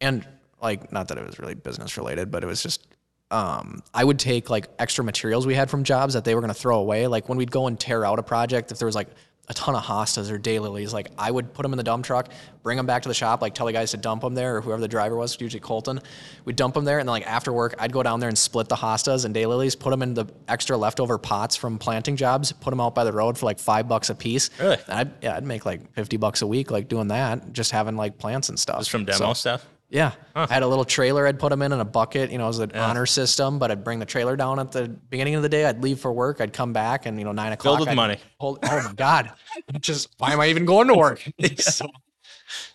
[0.00, 0.26] And
[0.60, 2.86] like, not that it was really business related, but it was just
[3.30, 6.52] um, I would take like extra materials we had from jobs that they were going
[6.52, 7.06] to throw away.
[7.06, 9.08] Like when we'd go and tear out a project, if there was like
[9.50, 12.28] a ton of hostas or daylilies, like I would put them in the dump truck,
[12.62, 14.60] bring them back to the shop, like tell the guys to dump them there or
[14.62, 16.00] whoever the driver was, usually Colton.
[16.46, 16.98] We'd dump them there.
[17.00, 19.78] And then like after work, I'd go down there and split the hostas and daylilies,
[19.78, 23.12] put them in the extra leftover pots from planting jobs, put them out by the
[23.12, 24.48] road for like five bucks a piece.
[24.58, 24.76] Really?
[24.88, 27.96] And I'd, yeah, I'd make like 50 bucks a week, like doing that, just having
[27.96, 28.78] like plants and stuff.
[28.80, 29.66] Just from demo So- stuff.
[29.90, 31.26] Yeah, I had a little trailer.
[31.26, 32.30] I'd put them in in a bucket.
[32.30, 33.58] You know, it was an honor system.
[33.58, 35.64] But I'd bring the trailer down at the beginning of the day.
[35.64, 36.40] I'd leave for work.
[36.40, 37.78] I'd come back, and you know, nine o'clock.
[37.78, 38.18] Filled with I'd money.
[38.38, 39.32] Hold, oh my god!
[39.80, 41.26] Just why am I even going to work?
[41.58, 41.88] So-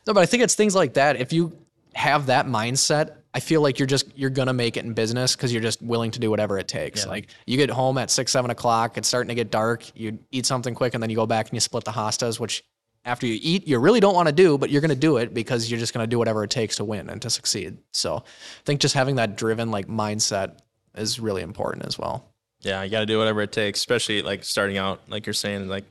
[0.05, 1.19] no, but I think it's things like that.
[1.19, 1.57] If you
[1.95, 5.51] have that mindset, I feel like you're just you're gonna make it in business because
[5.51, 7.05] you're just willing to do whatever it takes.
[7.07, 8.97] Like you get home at six, seven o'clock.
[8.97, 9.83] It's starting to get dark.
[9.97, 12.63] You eat something quick, and then you go back and you split the hostas, which
[13.05, 15.33] after you eat, you really don't want to do, but you're going to do it
[15.33, 17.77] because you're just going to do whatever it takes to win and to succeed.
[17.91, 20.59] So I think just having that driven like mindset
[20.95, 22.33] is really important as well.
[22.61, 25.67] Yeah, you got to do whatever it takes, especially like starting out, like you're saying,
[25.67, 25.83] like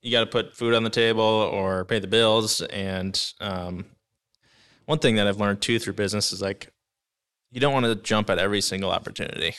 [0.00, 2.60] you got to put food on the table or pay the bills.
[2.60, 3.86] And um,
[4.86, 6.72] one thing that I've learned too through business is like
[7.50, 9.54] you don't want to jump at every single opportunity,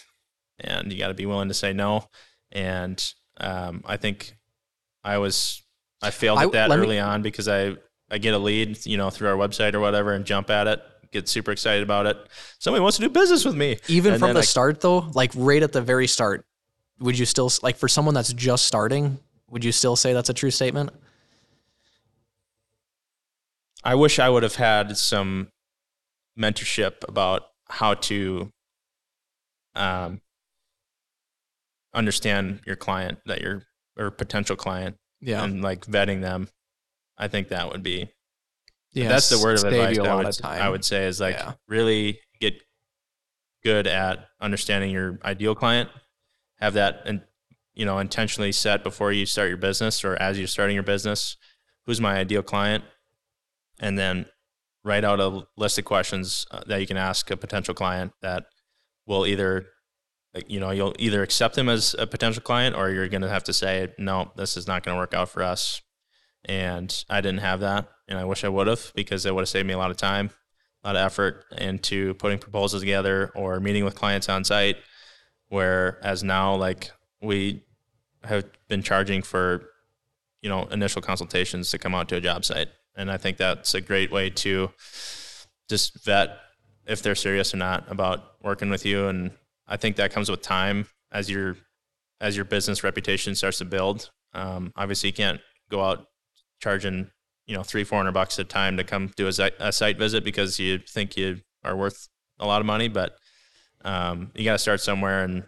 [0.59, 2.07] and you got to be willing to say no.
[2.51, 3.03] And
[3.39, 4.37] um, I think
[5.03, 5.61] I was
[6.03, 7.75] I failed at that let me- early on because I
[8.11, 10.83] I get a lead, you know, through our website or whatever, and jump at it,
[11.11, 12.17] get super excited about it.
[12.59, 15.31] Somebody wants to do business with me, Even And from the I- start though, like
[15.35, 16.45] right at the very start,
[16.99, 19.17] would you still like for someone that's just starting,
[19.49, 20.91] would you still say that's a true statement?
[23.83, 25.49] I wish I would have had some
[26.39, 28.51] mentorship about how to
[29.75, 30.21] um,
[31.93, 33.63] understand your client that you're
[33.97, 35.43] or potential client Yeah.
[35.43, 36.49] and like vetting them.
[37.17, 38.09] I think that would be
[38.91, 39.09] yeah.
[39.09, 40.45] that's the word of advice I would, of.
[40.45, 41.53] I would say is like Yeah.
[41.67, 42.55] really get
[43.63, 45.89] good at understanding your ideal client.
[46.59, 47.21] Have that and
[47.73, 51.37] you know intentionally set before you start your business or as you're starting your business.
[51.85, 52.83] Who's my ideal client?
[53.79, 54.27] And then
[54.83, 58.45] write out a list of questions uh, that you can ask a potential client that
[59.05, 59.67] will either
[60.47, 63.43] you know you'll either accept them as a potential client or you're going to have
[63.43, 65.81] to say no this is not going to work out for us.
[66.45, 69.49] And i didn't have that and i wish i would have because it would have
[69.49, 70.29] saved me a lot of time
[70.83, 74.75] a lot of effort into putting proposals together or meeting with clients on site
[75.47, 76.91] whereas now like
[77.21, 77.63] we
[78.23, 79.69] have been charging for
[80.41, 82.69] you know initial consultations to come out to a job site.
[82.95, 84.71] And i think that's a great way to
[85.69, 86.37] just vet
[86.85, 89.31] if they're serious or not about working with you and
[89.73, 91.57] i think that comes with time as your
[92.23, 94.09] as your business reputation starts to build.
[94.33, 96.07] Um, obviously you can't go out
[96.61, 97.11] charging
[97.45, 100.23] you know three four hundred bucks a time to come do a, a site visit
[100.23, 102.07] because you think you are worth
[102.39, 103.17] a lot of money but
[103.85, 105.23] um, you got to start somewhere.
[105.23, 105.43] And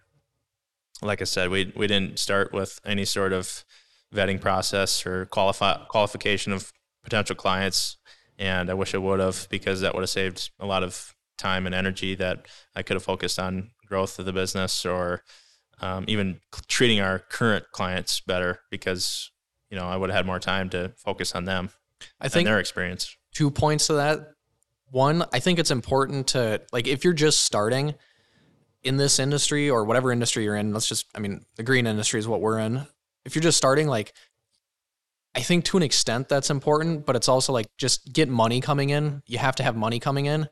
[1.02, 3.66] like i said we we didn't start with any sort of
[4.14, 6.72] vetting process or qualify qualification of
[7.04, 7.98] potential clients.
[8.38, 11.66] And i wish i would have because that would have saved a lot of time
[11.66, 12.46] and energy that
[12.76, 15.22] i could have focused on growth of the business or
[15.82, 19.32] um, even treating our current clients better because
[19.70, 21.70] you know i would have had more time to focus on them
[22.20, 24.32] I and think their experience two points to that.
[24.90, 27.94] One, I think it's important to like if you're just starting
[28.84, 32.20] in this industry or whatever industry you're in, let's just I mean, the green industry
[32.20, 32.88] is what we're in.
[33.26, 34.14] If you're just starting, like
[35.36, 38.90] I think to an extent that's important, but it's also like just get money coming
[38.90, 39.22] in.
[39.28, 40.48] You have to have money coming in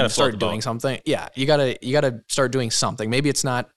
[0.00, 0.62] and start doing boat.
[0.62, 1.00] something.
[1.04, 1.28] Yeah.
[1.34, 3.08] You gotta you gotta start doing something.
[3.10, 3.68] Maybe it's not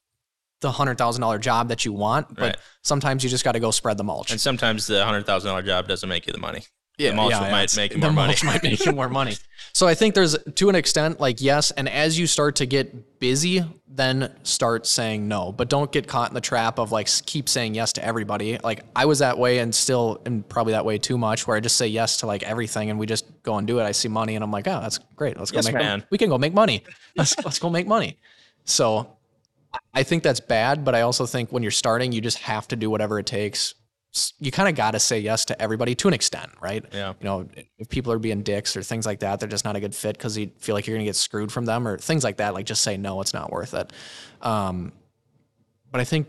[0.61, 2.57] the hundred thousand dollar job that you want, but Right.
[2.83, 4.31] sometimes you just gotta go spread the mulch.
[4.31, 6.63] and sometimes the hundred thousand dollar job doesn't make you the money
[6.97, 8.35] Yeah, mulch yeah, might make the more money.
[8.43, 9.35] might make you more money.
[9.73, 13.19] So I think there's to an extent like yes, and as you start to get
[13.19, 15.51] busy, then start saying no.
[15.51, 18.57] But don't get caught in the trap of like keep saying yes to everybody.
[18.63, 21.59] Like I was that way and still and probably that way too much where I
[21.59, 23.83] just say yes to like everything and we just go and do it.
[23.83, 25.37] I see money and I'm like, oh, that's great.
[25.37, 26.05] Let's go Yes, make man.
[26.09, 26.81] we can go make money.
[27.17, 28.17] Let's let's go make money.
[28.63, 29.17] So
[29.93, 32.77] I think that's bad, but I also think when you're starting, you just have to
[32.77, 33.73] do whatever it takes.
[34.39, 36.85] You kind of got to say yes to everybody to an extent, right?
[36.93, 37.09] Yeah.
[37.19, 37.47] You know,
[37.77, 40.17] if people are being dicks or things like that, they're just not a good fit
[40.17, 42.53] because you feel like you're going to get screwed from them or things like that.
[42.53, 43.91] Like just say, no, it's not worth it.
[44.41, 44.93] Um,
[45.91, 46.27] but I think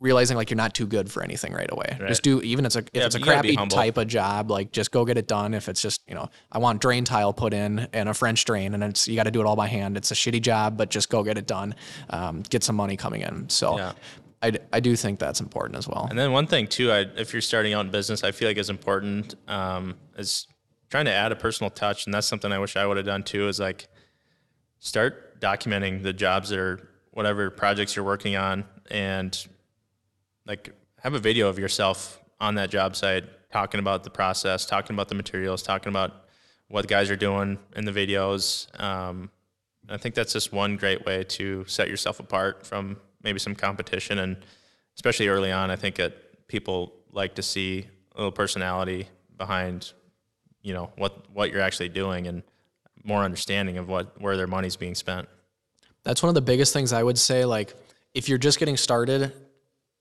[0.00, 1.96] realizing like you're not too good for anything right away.
[2.00, 2.08] Right.
[2.08, 3.96] Just do, even if it's a, if Yeah, it's a you gotta be crappy type
[3.98, 5.54] of job, like just go get it done.
[5.54, 8.74] If it's just, you know, I want drain tile put in and a French drain
[8.74, 9.96] and it's, you got to do it all by hand.
[9.96, 11.76] It's a shitty job, but just go get it done.
[12.10, 13.48] Um, get some money coming in.
[13.48, 13.92] So Yeah.
[14.42, 16.06] I, I do think that's important as well.
[16.10, 18.56] And then one thing too, I, if you're starting out in business, I feel like
[18.56, 20.48] is important um, is
[20.90, 23.22] trying to add a personal touch, and that's something I wish I would have done
[23.22, 23.48] too.
[23.48, 23.86] Is like
[24.78, 29.46] start documenting the jobs that are whatever projects you're working on, and
[30.44, 34.94] like have a video of yourself on that job site talking about the process, talking
[34.96, 36.24] about the materials, talking about
[36.68, 38.66] what guys are doing in the videos.
[38.82, 39.30] Um,
[39.88, 44.18] I think that's just one great way to set yourself apart from maybe some competition,
[44.18, 44.36] and
[44.96, 49.92] especially early on, I think that people like to see a little personality behind,
[50.62, 52.26] you know, what what you're actually doing.
[52.26, 52.42] And
[53.04, 55.28] more understanding of what where their money's being spent.
[56.04, 57.44] That's one of the biggest things I would say.
[57.44, 57.74] Like,
[58.14, 59.32] if you're just getting started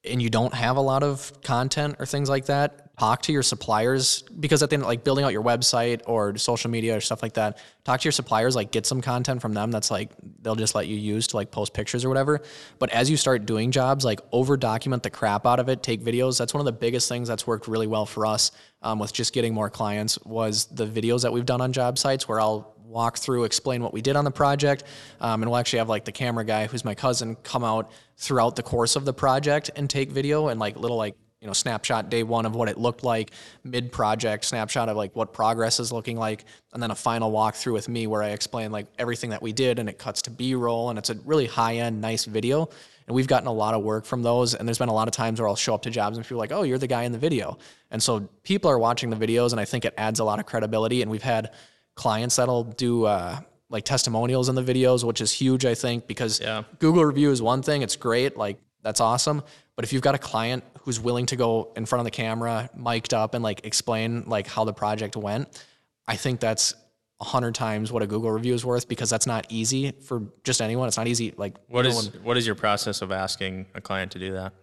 [0.03, 3.43] and you don't have a lot of content or things like that, talk to your
[3.43, 7.21] suppliers because at the end, like building out your website or social media or stuff
[7.21, 10.11] like that, talk to your suppliers, like get some content from them that's like
[10.41, 12.41] they'll just let you use to like post pictures or whatever.
[12.79, 16.03] But as you start doing jobs, like over document the crap out of it, take
[16.03, 16.37] videos.
[16.37, 19.33] That's one of the biggest things that's worked really well for us um, with just
[19.33, 23.17] getting more clients was the videos that we've done on job sites where I'll walk
[23.17, 24.83] through, explain what we did on the project.
[25.19, 28.55] Um, and we'll actually have like the camera guy, who's my cousin, come out throughout
[28.55, 32.09] the course of the project and take video and like little like you know snapshot
[32.09, 33.31] day one of what it looked like
[33.63, 37.73] mid project snapshot of like what progress is looking like and then a final walkthrough
[37.73, 40.91] with me where i explain like everything that we did and it cuts to b-roll
[40.91, 42.69] and it's a really high end nice video
[43.07, 45.15] and we've gotten a lot of work from those and there's been a lot of
[45.15, 47.03] times where i'll show up to jobs and people are like oh you're the guy
[47.03, 47.57] in the video
[47.89, 50.45] and so people are watching the videos and i think it adds a lot of
[50.45, 51.49] credibility and we've had
[51.95, 56.39] clients that'll do uh, like testimonials in the videos, which is huge, I think, because
[56.39, 56.63] Yeah.
[56.79, 59.43] Google review is one thing, it's great, like that's awesome.
[59.75, 62.69] But if you've got a client who's willing to go in front of the camera,
[62.75, 65.63] mic'd up, and like explain like how the project went,
[66.07, 66.73] I think that's
[67.19, 70.59] a hundred times what a Google review is worth because that's not easy for just
[70.61, 70.87] anyone.
[70.87, 71.33] It's not easy.
[71.37, 74.33] Like What no is one- what is your process of asking a client to do
[74.33, 74.53] that?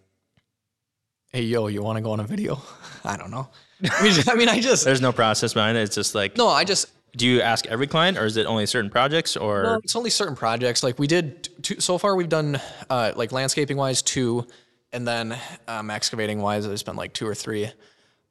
[1.31, 2.61] hey yo, you want to go on a video?
[3.05, 3.49] I don't know.
[3.91, 5.83] I mean, I mean, I just There's no process behind it.
[5.83, 8.64] It's just like, no, I just do you ask every client, or is it only
[8.64, 10.83] certain projects, or No, it's only certain projects.
[10.83, 14.46] Like we did two, so far, we've done uh, like landscaping wise two,
[14.92, 17.70] and then um, excavating wise, there's been like two or three.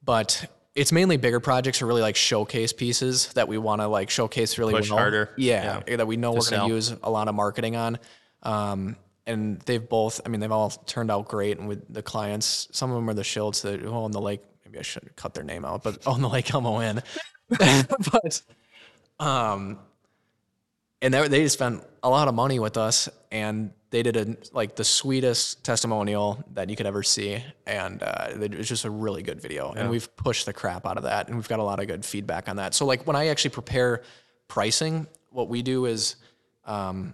[0.04, 4.10] But it's mainly bigger projects or really like showcase pieces that we want to like
[4.10, 5.00] showcase really Push well.
[5.00, 5.34] harder.
[5.38, 8.00] Yeah, that we know we're going to use a lot of marketing on.
[8.43, 8.95] Um,
[9.26, 11.60] and they've both, I mean, they've all turned out great.
[11.60, 14.41] And with the clients, some of them are the Schilds that own the lake.
[14.63, 17.04] Maybe I should cut their name out, but own the Lake Elmo Inn.
[17.50, 18.41] but
[19.19, 19.80] um,
[21.01, 24.75] and they, they spent a lot of money with us and they did a like
[24.75, 29.23] the sweetest testimonial that you could ever see and uh, it was just a really
[29.23, 31.80] good video and we've pushed the crap out of that and we've got a lot
[31.80, 32.73] of good feedback on that.
[32.73, 34.03] So like when i actually prepare
[34.47, 36.15] pricing what we do is
[36.65, 37.13] um,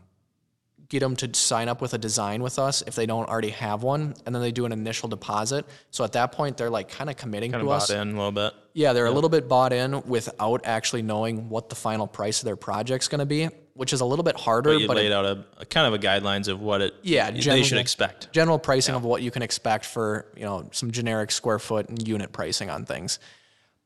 [0.94, 3.82] get them to sign up with a design with us if they don't already have
[3.82, 7.10] one and then they do an initial deposit so at that point they're like kind
[7.10, 8.54] of committing kind to of us bought in a little bit?
[8.74, 12.46] yeah, they're a little bit bought in without actually knowing what the final price of
[12.46, 14.72] their project's going to be, which is a little bit harder.
[14.74, 16.94] But you but laid it- out a, a kind of a guidelines of what it
[17.02, 18.32] Yeah, they general- should expect.
[18.32, 22.08] general pricing of what you can expect for you know some generic square foot and
[22.08, 23.18] unit pricing on things.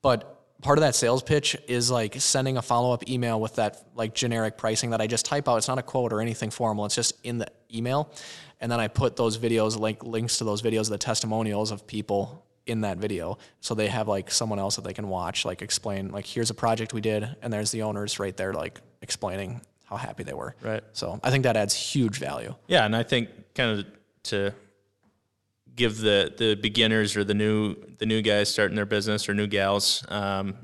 [0.02, 3.84] But part of that sales pitch is like sending a follow up email with that
[3.96, 5.58] like generic pricing that I just type out.
[5.58, 6.86] It's not a quote or anything formal.
[6.86, 8.12] It's just in the email,
[8.60, 12.44] and then I put those videos like links to those videos, the testimonials of people
[12.66, 16.12] in that video, so they have like someone else that they can watch, like explain
[16.12, 19.96] like here's a project we did, and there's the owners right there like explaining how
[19.96, 20.54] happy they were.
[20.62, 20.84] Right.
[20.92, 22.56] So I think that adds huge value.
[22.68, 23.86] Yeah, and I think kind of
[24.24, 24.54] to
[25.78, 29.48] give the the beginners or the new the new guys starting their business or new
[29.48, 30.56] gals um,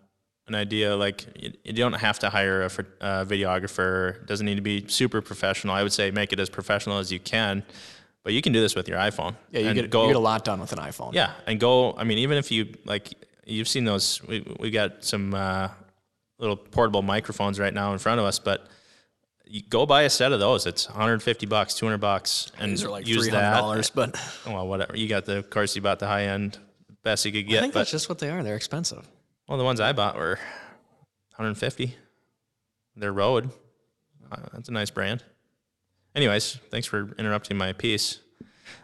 [0.47, 4.15] an idea like you, you don't have to hire a, uh videographer.
[4.15, 5.73] It doesn't need to be super professional.
[5.73, 7.63] I would say make it as professional as you can,
[8.23, 9.35] but you can do this with your iPhone.
[9.51, 11.13] Yeah, you get go you get a lot done with an iPhone.
[11.13, 11.95] Yeah, and go.
[11.95, 13.13] I mean, even if you like,
[13.45, 14.21] you've seen those.
[14.23, 15.69] We we got some uh,
[16.39, 18.67] little portable microphones right now in front of us, but
[19.53, 20.65] you go buy a set of those.
[20.65, 23.59] It's 150 bucks, 200 bucks, and These are like use that.
[23.59, 24.97] dollars, but Well, whatever.
[24.97, 26.57] You got the, of course, you bought the high end,
[27.03, 27.59] best you could get.
[27.59, 28.41] I think But that's just what they are.
[28.41, 29.07] They're expensive.
[29.47, 30.39] well, the ones I bought were
[31.35, 31.95] 150.
[32.95, 33.51] They're Rode.
[34.31, 35.23] Uh, that's a nice brand.
[36.15, 38.21] Anyways, thanks for interrupting my piece.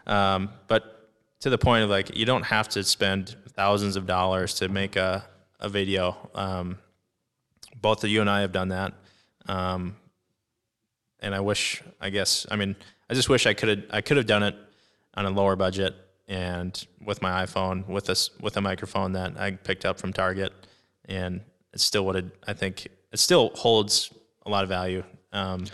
[0.06, 4.54] Um, but to the point of like, you don't have to spend thousands of dollars
[4.54, 5.24] to make a,
[5.58, 6.30] a video.
[6.32, 6.78] Um,
[7.80, 8.92] both of you and I have done that.
[9.48, 9.96] Um,
[11.20, 12.76] and I wish, I guess, I mean,
[13.08, 14.56] I just wish I could have, I could have done it
[15.14, 15.94] on a lower budget
[16.28, 20.52] and with my iPhone with this, with a microphone that I picked up from Target,
[21.06, 21.40] and
[21.72, 24.12] it still would have, I think, it still holds
[24.46, 25.02] a lot of value.
[25.32, 25.66] Um,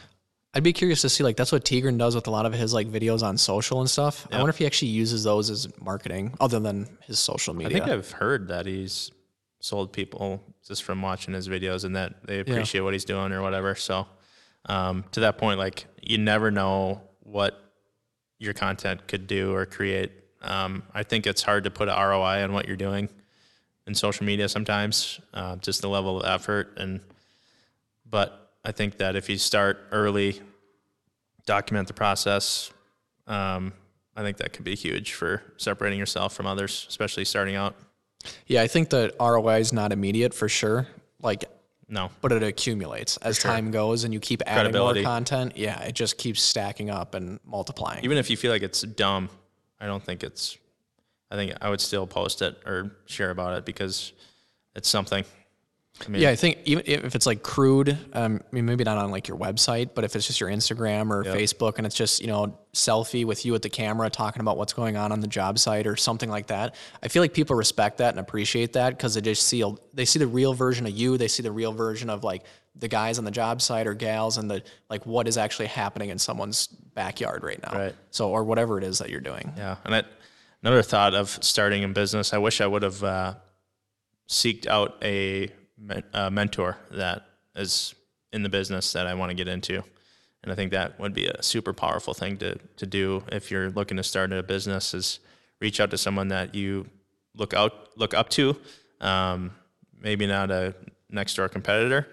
[0.54, 2.72] I'd be curious to see like that's what Tigran does with a lot of his
[2.72, 4.26] like videos on social and stuff.
[4.32, 7.76] I wonder if he actually uses those as marketing other than his social media.
[7.76, 9.10] I think I've heard that he's
[9.60, 13.42] sold people just from watching his videos and that they appreciate what he's doing or
[13.42, 13.74] whatever.
[13.74, 14.06] So
[14.66, 17.60] um, to that point, like you never know what
[18.38, 20.12] your content could do or create.
[20.42, 23.08] Um, I think it's hard to put an ROI on what you're doing
[23.86, 27.00] in social media sometimes, uh, just the level of effort and.
[28.08, 30.40] But I think that if you start early,
[31.44, 32.70] document the process,
[33.26, 33.72] um,
[34.16, 37.74] I think that could be huge for separating yourself from others, especially starting out.
[38.46, 40.86] yeah, I think the ROI is not immediate for sure.
[41.20, 41.44] Like
[41.88, 42.10] No.
[42.20, 43.50] but it accumulates as sure.
[43.50, 45.56] time goes and you keep adding more content.
[45.56, 48.04] Yeah, it just keeps stacking up and multiplying.
[48.04, 49.28] Even if you feel like it's dumb,
[49.80, 50.58] I don't think it's.
[51.30, 54.12] I think I would still post it or share about it because
[54.74, 55.24] it's something.
[56.04, 58.98] I mean, yeah, I think even if it's like crude, um, I mean, maybe not
[58.98, 62.20] on like your website, but if it's just your Instagram or Facebook and it's just,
[62.20, 65.26] you know, selfie with you at the camera talking about what's going on on the
[65.26, 68.90] job site or something like that, I feel like people respect that and appreciate that
[68.90, 71.16] because they just see, they see the real version of you.
[71.16, 72.44] They see the real version of like
[72.74, 76.10] the guys on the job site or gals and the, like what is actually happening
[76.10, 77.78] in someone's backyard right now.
[77.78, 77.94] Right.
[78.10, 79.50] So, or whatever it is that you're doing.
[79.56, 80.02] Yeah, and I,
[80.62, 83.34] another thought of starting in business, I wish I would have uh,
[84.28, 87.94] seeked out a, men- a mentor that is
[88.32, 89.82] in the business that I want to get into,
[90.42, 93.70] and I think that would be a super powerful thing to to do if you're
[93.70, 94.94] looking to start a business.
[94.94, 95.20] Is
[95.60, 96.86] reach out to someone that you
[97.34, 98.56] look out look up to,
[99.00, 99.52] um,
[100.00, 100.74] maybe not a
[101.10, 102.06] next door competitor,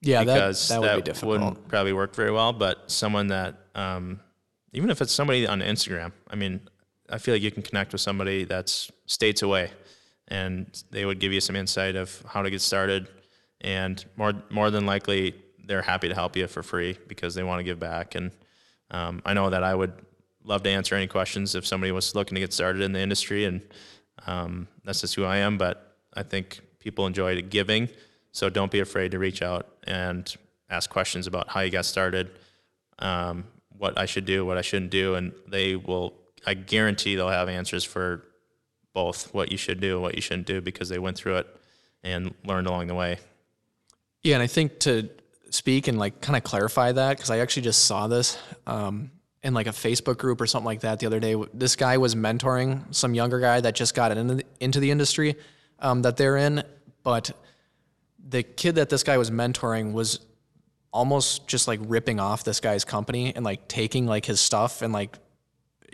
[0.00, 1.28] Yeah, because that would be difficult.
[1.40, 2.52] wouldn't probably work very well.
[2.52, 4.20] But someone that, um,
[4.72, 6.60] even if it's somebody on Instagram, I mean,
[7.10, 9.70] I feel like you can connect with somebody that's states away,
[10.28, 13.08] and they would give you some insight of how to get started,
[13.60, 17.58] and more more than likely they're happy to help you for free because they want
[17.58, 18.14] to give back.
[18.14, 18.30] And
[18.90, 19.92] um, I know that I would
[20.44, 23.44] love to answer any questions if somebody was looking to get started in the industry,
[23.44, 23.60] and
[24.26, 25.58] um, that's just who I am.
[25.58, 27.88] But I think people enjoy giving,
[28.32, 30.32] so don't be afraid to reach out and
[30.70, 32.30] ask questions about how you got started,
[32.98, 33.44] um,
[33.76, 36.14] what I should do, what I shouldn't do, and they will.
[36.48, 38.22] I guarantee they'll have answers for
[38.96, 41.46] both what you should do and what you shouldn't do because they went through it
[42.02, 43.18] and learned along the way.
[44.22, 45.10] Yeah, and I think to
[45.50, 49.10] speak and like kind of clarify that because I actually just saw this um,
[49.42, 51.36] in like a Facebook group or something like that the other day.
[51.52, 55.36] This guy was mentoring some younger guy that just got into the, into the industry
[55.80, 56.62] um, that they're in,
[57.02, 57.32] but
[58.26, 60.20] the kid that this guy was mentoring was
[60.90, 64.94] almost just like ripping off this guy's company and like taking like his stuff and
[64.94, 65.18] like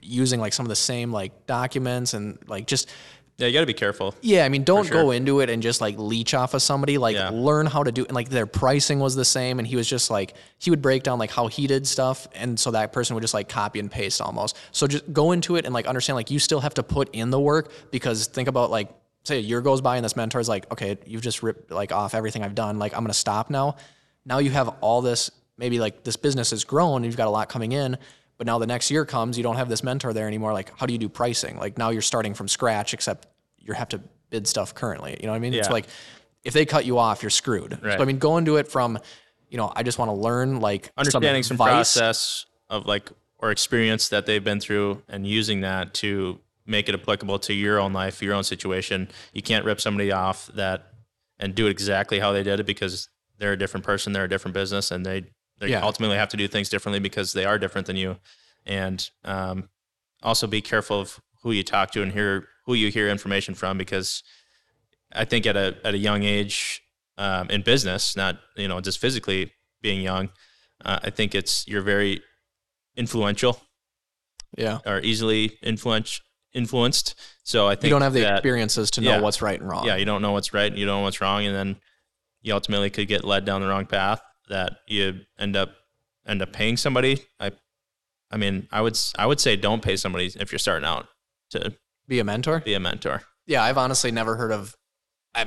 [0.03, 2.90] using like some of the same like documents and like just
[3.38, 4.14] Yeah, you got to be careful.
[4.20, 5.03] yeah, I mean, don't sure.
[5.03, 6.98] go into it and just like leech off of somebody.
[6.98, 7.30] Like, Yeah.
[7.32, 8.05] learn how to do.
[8.05, 11.03] And like, their pricing was the same, and he was just like he would break
[11.03, 13.90] down like how he did stuff, and so that person would just like copy and
[13.90, 14.57] paste almost.
[14.72, 17.30] So just go into it and like understand like you still have to put in
[17.30, 18.88] the work because think about like
[19.24, 21.90] say a year goes by and this mentor is like, okay, you've just ripped like
[21.92, 22.78] off everything I've done.
[22.78, 23.76] Like, I'm gonna stop now.
[24.24, 25.30] Now you have all this.
[25.59, 27.98] Maybe like this business has grown, and you've got a lot coming in.
[28.43, 30.53] But now the next year comes, you don't have this mentor there anymore.
[30.53, 31.59] Like, how do you do pricing?
[31.59, 35.16] Like now you're starting from scratch, except you have to bid stuff currently.
[35.20, 35.53] You know what I mean?
[35.53, 35.61] Yeah.
[35.61, 35.86] It's like
[36.43, 37.78] if they cut you off, you're screwed.
[37.80, 37.97] Right.
[37.97, 38.99] So I mean, go into it from,
[39.49, 41.95] you know, I just want to learn like understanding some, advice.
[41.95, 46.97] process of like or experience that they've been through and using that to make it
[46.97, 49.07] applicable to your own life, your own situation.
[49.32, 50.95] You can't rip somebody off that
[51.38, 54.28] and do it exactly how they did it because they're a different person, they're a
[54.28, 55.26] different business, and they
[55.62, 55.80] they Yeah.
[55.82, 58.18] ultimately have to do things differently because they are different than you.
[58.66, 59.68] And um,
[60.22, 63.78] also be careful of who you talk to and hear who you hear information from
[63.78, 64.22] because
[65.12, 66.82] I think at a at a young age
[67.18, 70.30] um, in business, not you know just physically being young,
[70.84, 72.22] uh, I think it's you're very
[72.96, 73.60] influential
[74.56, 74.78] Yeah.
[74.86, 76.20] or easily influence
[76.54, 77.14] influenced.
[77.44, 79.20] So I think You don't have the that, experiences to know yeah.
[79.20, 79.86] what's right and wrong.
[79.86, 81.76] Yeah, you don't know what's right, and you don't know what's wrong, and then
[82.42, 84.20] you ultimately could get led down the wrong path
[84.53, 85.70] that you end up
[86.26, 87.24] end up paying somebody.
[87.40, 87.50] I,
[88.30, 91.09] I mean, I would I would say don't pay somebody if you're starting out
[91.50, 91.74] to
[92.07, 92.61] Be a mentor.
[92.61, 93.22] be a mentor.
[93.46, 93.64] Yeah.
[93.64, 94.76] I've honestly never heard of.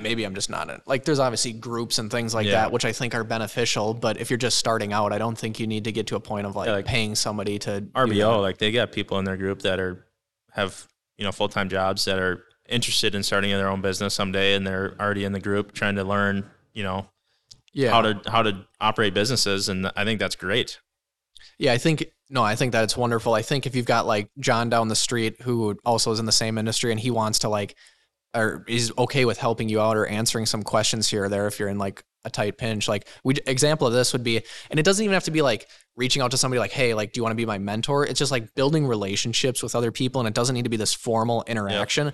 [0.02, 0.82] Maybe I'm just not in.
[0.88, 2.54] Like, there's obviously groups and things like Yeah.
[2.54, 3.94] that, which I think are beneficial.
[3.94, 6.20] But if you're just starting out, I don't think you need to get to a
[6.20, 9.38] point of like, Yeah, like paying somebody to RBO, like they got people in their
[9.38, 10.06] group that are
[10.54, 10.88] have
[11.18, 14.66] you know full time jobs that are interested in starting their own business someday, and
[14.66, 17.08] they're already in the group trying to learn you know
[17.76, 17.92] Yeah.
[17.92, 20.80] how to how to operate businesses, and I think that's great.
[21.60, 23.34] Yeah, I think no, I think that it's wonderful.
[23.34, 26.32] I think if you've got like John down the street who also is in the
[26.32, 27.76] same industry and he wants to like
[28.34, 31.60] or is okay with helping you out or answering some questions here or there if
[31.60, 32.88] you're in like a tight pinch.
[32.88, 35.68] Like we example of this would be and it doesn't even have to be like
[35.96, 38.20] reaching out to somebody like, "Hey, like do you want to be my mentor?" It's
[38.20, 41.44] just like building relationships with other people and it doesn't need to be this formal
[41.46, 42.14] interaction.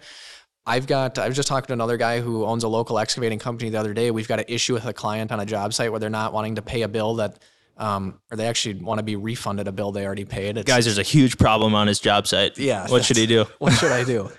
[0.65, 3.69] I've got I was just talking to another guy who owns a local excavating company
[3.69, 4.11] the other day.
[4.11, 6.55] We've got an issue with a client on a job site where they're not wanting
[6.55, 7.39] to pay a bill that
[7.77, 10.57] um, or they actually want to be refunded a bill they already paid.
[10.57, 12.57] It's, Guys, there's a huge problem on his job site.
[12.59, 13.45] Yeah, what should he do?
[13.57, 14.25] what should I do?
[14.25, 14.31] I'm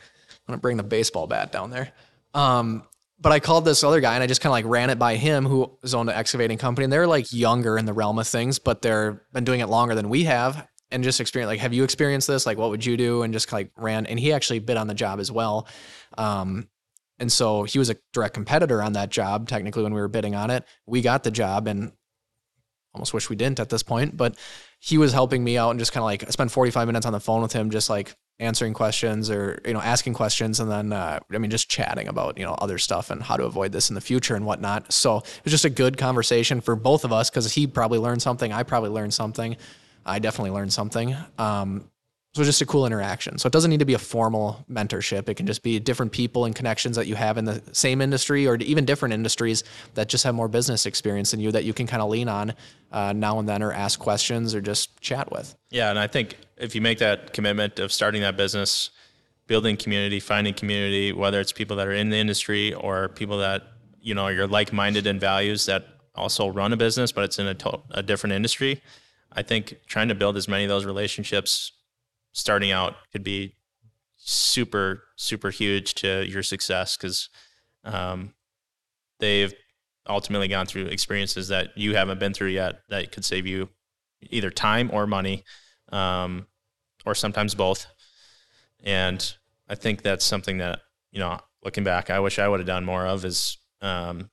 [0.47, 1.93] gonna bring the baseball bat down there.
[2.35, 2.85] Um,
[3.21, 5.15] but I called this other guy and I just kind of like ran it by
[5.17, 8.27] him who is owned an excavating company and they're like younger in the realm of
[8.27, 11.73] things, but they're been doing it longer than we have and just experience like, have
[11.73, 12.47] you experienced this?
[12.47, 13.23] Like, what would you do?
[13.23, 15.69] And just like ran and he actually bid on the job as well.
[16.19, 16.69] Um,
[17.19, 20.35] And so he was a direct competitor on that job, technically, when we were bidding
[20.35, 20.65] on it.
[20.87, 21.93] We got the job and
[22.95, 24.37] almost wish we didn't at this point, but
[24.81, 27.13] he was helping me out and just kind of like I spent 45 minutes on
[27.13, 30.59] the phone with him, just like answering questions or, you know, asking questions.
[30.59, 33.45] And then, uh, I mean, just chatting about, you know, other stuff and how to
[33.45, 34.93] avoid this in the future and whatnot.
[34.93, 38.21] So it was just a good conversation for both of us because he probably learned
[38.21, 38.53] something.
[38.53, 39.57] I probably learned something.
[40.05, 41.15] I definitely learned something.
[41.39, 41.89] Um,
[42.35, 43.37] so just a cool interaction.
[43.37, 45.29] So it doesn't need to be a formal mentorship.
[45.29, 48.47] It can just be different people and connections that you have in the same industry
[48.47, 49.65] or even different industries
[49.95, 52.55] that just have more business experience than you that you can kind of lean on
[52.91, 55.55] uh, now and then or ask questions or just chat with.
[55.71, 58.91] Yeah, and I think if you make that commitment of starting that business,
[59.47, 63.63] building community, finding community, whether it's people that are in the industry or people that
[64.01, 67.55] you know you're like-minded in values that also run a business, but it's in a,
[67.55, 68.83] to- a different industry.
[69.31, 71.73] I think trying to build as many of those relationships
[72.33, 73.55] starting out could be
[74.17, 77.29] super super huge to your success because
[77.85, 78.35] um,
[79.19, 79.53] they've
[80.09, 83.69] ultimately gone through experiences that you haven't been through yet that could save you
[84.31, 85.45] either time or money
[85.91, 86.47] um,
[87.05, 87.87] or sometimes both.
[88.85, 89.35] And
[89.69, 90.81] i think that's something that
[91.13, 94.31] you know looking back i wish i would have done more of is um,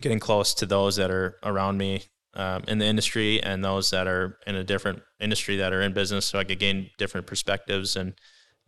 [0.00, 4.06] getting close to those that are around me um, in the industry and those that
[4.06, 7.96] are in a different industry that are in business so I could gain different perspectives.
[7.96, 8.14] And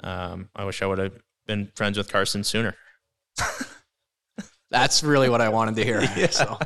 [0.02, 1.12] um, I wish I would have
[1.46, 2.74] been friends with Carson sooner.
[4.70, 6.00] That's really what I wanted to hear.
[6.16, 6.30] yeah.
[6.30, 6.58] So.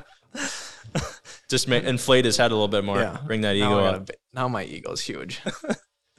[1.51, 2.99] Just make, inflate his head a little bit more.
[2.99, 3.19] Yeah.
[3.27, 4.11] Bring that ego now up.
[4.33, 5.41] now my ego's huge.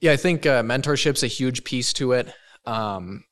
[0.00, 2.32] yeah, I think uh, mentorship's a huge piece to it.
[2.64, 3.24] Um,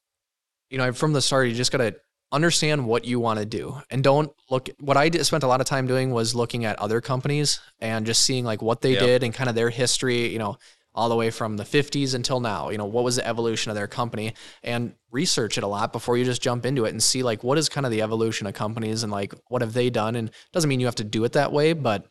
[0.69, 1.95] you know, from the start, you just got to
[2.33, 5.61] understand what you want to do and don't look what i did, spent a lot
[5.61, 9.01] of time doing was looking at other companies and just seeing like what they yep.
[9.01, 10.59] did and kind of their history you know
[10.93, 13.77] all the way from the 50s until now you know what was the evolution of
[13.77, 17.23] their company and research it a lot before you just jump into it and see
[17.23, 20.17] like what is kind of the evolution of companies and like what have they done
[20.17, 22.07] and doesn't mean you have to do it that way but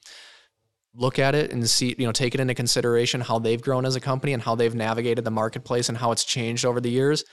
[0.94, 3.96] look at it and see you know take it into consideration how they've grown as
[3.98, 7.26] a company and how they've navigated the marketplace and how it's changed over the years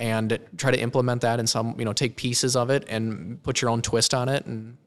[0.00, 3.60] and try to implement that in some, you know, take pieces of it and put
[3.60, 4.78] your own twist on it and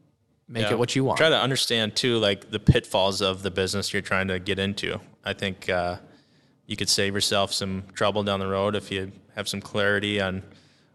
[0.48, 0.72] make yeah.
[0.72, 1.20] it what you want.
[1.20, 5.00] Try to understand too, like the pitfalls of the business you're trying to get into.
[5.24, 5.98] I think uh,
[6.66, 10.42] you could save yourself some trouble down the road if you have some clarity on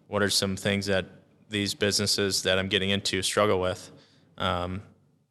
[0.08, 1.06] what are some things that
[1.48, 3.90] these businesses that I'm getting into struggle with.
[4.36, 4.82] Um,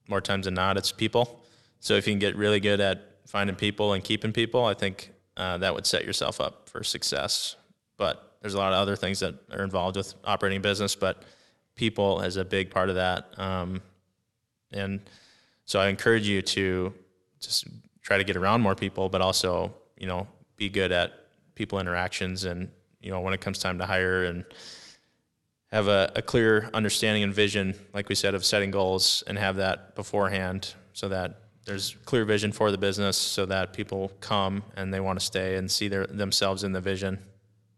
[0.08, 1.44] more times than not, it's people.
[1.82, 5.12] So if you can get really good at finding people and keeping people, I think
[5.36, 7.58] uh, that would set yourself up for success.
[7.98, 11.24] But there's a lot of other things that are involved with operating business, but
[11.76, 13.38] people is a big part of that.
[13.38, 13.82] Um,
[14.72, 15.02] and
[15.66, 16.93] so I encourage you to
[17.41, 17.68] just
[18.02, 21.26] try to get around more people, but also, you know, be good at
[21.56, 22.72] people interactions and,
[23.02, 24.45] you know, when it comes time to hire and
[25.74, 29.58] have a, a clear understanding and vision, like we said, of setting goals and have
[29.58, 34.93] that beforehand so that there's clear vision for the business so that people come and
[34.93, 37.20] they want to stay and see their, themselves in the vision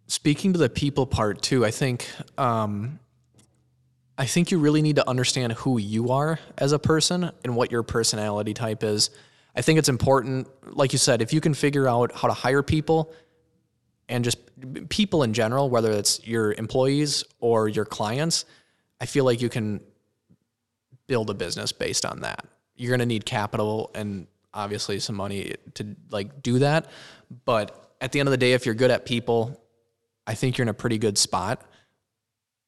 [0.09, 2.99] speaking to the people part too, I think um,
[4.17, 7.71] I think you really need to understand who you are as a person and what
[7.71, 9.11] your personality type is.
[9.55, 12.61] I think it's important, like you said, if you can figure out how to hire
[12.61, 13.13] people
[14.09, 14.39] and just
[14.89, 18.45] people in general, whether it's your employees or your clients,
[18.99, 19.79] I feel like you can
[21.07, 22.45] build a business based on that.
[22.75, 26.87] You're going to need capital and obviously some money to like do that,
[27.45, 29.61] but at the end of the day if you're good at people
[30.29, 31.63] I think you're in a pretty good spot.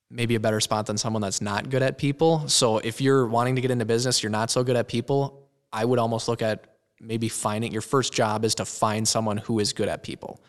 [0.09, 2.47] Maybe a better spot than someone that's not good at people.
[2.47, 5.85] So if you're wanting to get into business, you're not so good at people, I
[5.85, 6.65] would almost look at
[6.99, 10.43] maybe finding your first job is to find someone who is good at people.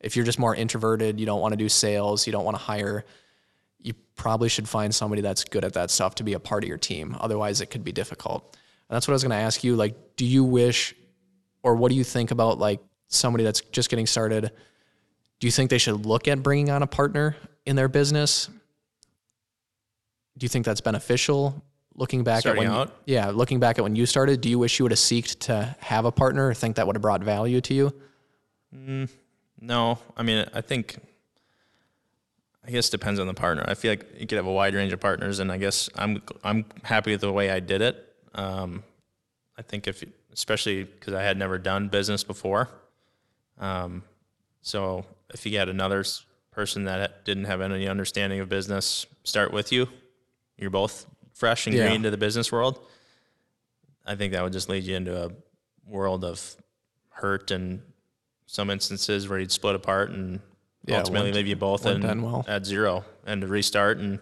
[0.00, 2.62] If you're just more introverted, you don't want to do sales, you don't want to
[2.62, 3.06] hire,
[3.80, 6.68] you probably should find somebody that's good at that stuff to be a part of
[6.68, 7.16] your team.
[7.18, 8.42] Otherwise, it could be difficult.
[8.90, 9.74] And that's what I was going to ask you.
[9.74, 10.94] Like, do you wish,
[11.62, 14.52] or what do you think about like somebody that's just getting started?
[15.40, 18.48] Do you think they should look at bringing on a partner in their business?
[20.36, 21.62] Do you think that's beneficial?
[21.94, 22.88] Looking back Starting at when, out?
[23.06, 25.40] You, yeah, looking back at when you started, do you wish you would have seeked
[25.40, 27.92] to have a partner or think that would have brought value to you?
[28.74, 29.08] Mm,
[29.60, 30.96] no, I mean, I think,
[32.64, 33.64] I guess depends on the partner.
[33.66, 36.22] I feel like you could have a wide range of partners, and I guess I'm
[36.44, 38.14] I'm happy with the way I did it.
[38.34, 38.84] Um,
[39.56, 42.68] I think if, especially because I had never done business before,
[43.58, 44.04] um,
[44.60, 46.04] so if you had another
[46.50, 49.88] person that didn't have any understanding of business start with you,
[50.56, 51.88] you're both fresh and yeah.
[51.88, 52.80] green to the business world.
[54.04, 55.30] I think that would just lead you into a
[55.86, 56.56] world of
[57.10, 57.82] hurt and
[58.46, 60.40] some instances where you'd split apart and
[60.86, 62.44] Yeah, ultimately leave you both in, well.
[62.48, 64.18] at zero and to restart and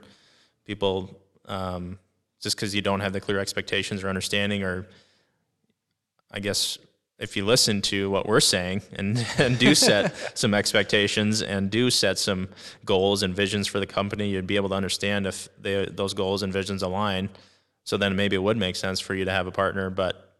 [0.64, 1.98] people um,
[2.42, 4.86] just because you don't have the clear expectations or understanding or
[6.30, 6.78] I guess
[7.18, 11.90] if you listen to what we're saying and, and do set some expectations and do
[11.90, 12.48] set some
[12.84, 16.42] goals and visions for the company, you'd be able to understand if they, those goals
[16.42, 17.28] and visions align.
[17.84, 20.34] So then maybe it would make sense for you to have a partner, but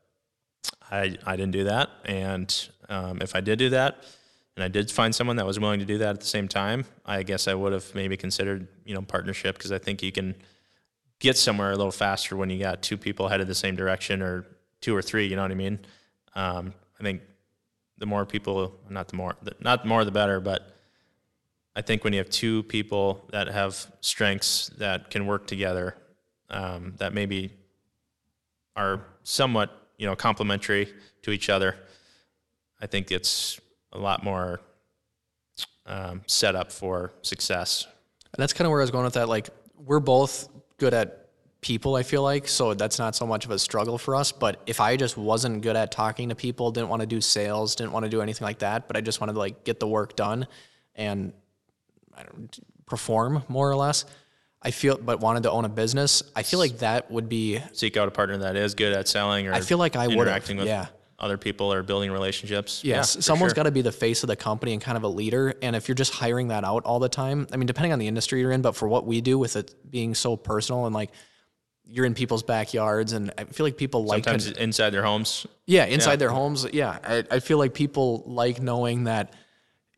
[0.91, 1.91] I, I didn't do that.
[2.05, 4.03] And um, if I did do that,
[4.57, 6.87] and I did find someone that was willing to do that at the same time,
[7.05, 10.35] I guess I would have maybe considered, you know, partnership because I think you can
[11.19, 14.47] get somewhere a little faster when you got two people headed the same direction or
[14.81, 15.27] two or three.
[15.27, 15.79] You know what I mean?
[16.37, 17.23] Um, I think
[17.99, 20.71] the more people, not the more, not the more the better, but
[21.75, 25.97] I think when you have two people that have strengths that can work together,
[26.51, 27.53] um, that maybe
[28.77, 31.77] are somewhat, you know, complementary to each other,
[32.81, 33.59] I think it's
[33.93, 34.61] a lot more
[35.87, 37.87] um, set up for success.
[38.35, 39.29] And that's kind of where I was going with that.
[39.29, 41.26] Like, we're both good at
[41.67, 42.47] people, I feel like.
[42.47, 44.31] So that's not so much of a struggle for us.
[44.31, 47.75] But if I just wasn't good at talking to people, didn't want to do sales,
[47.75, 49.89] didn't want to do anything like that, but I just wanted to like get the
[49.89, 50.47] work done
[50.95, 51.33] and
[52.17, 52.57] I don't,
[52.87, 54.05] perform more or less,
[54.63, 57.97] I feel, but wanted to own a business, I feel like that would be, Seek
[57.97, 60.57] out a partner that is good at selling or I feel like I would've, interacting
[60.59, 60.87] with yeah.
[61.19, 62.83] other people or building relationships.
[62.85, 63.57] Yes, Yeah, someone's sure.
[63.57, 65.53] got to be the face of the company and kind of a leader.
[65.63, 68.07] And if you're just hiring that out all the time, I mean, depending on the
[68.07, 71.11] industry you're in, but for what we do with it being so personal and like
[71.89, 75.47] you're in people's backyards, and I feel like people like sometimes inside their homes.
[75.67, 76.67] yeah, inside their homes.
[76.73, 79.33] Yeah, I, I feel like people like knowing that.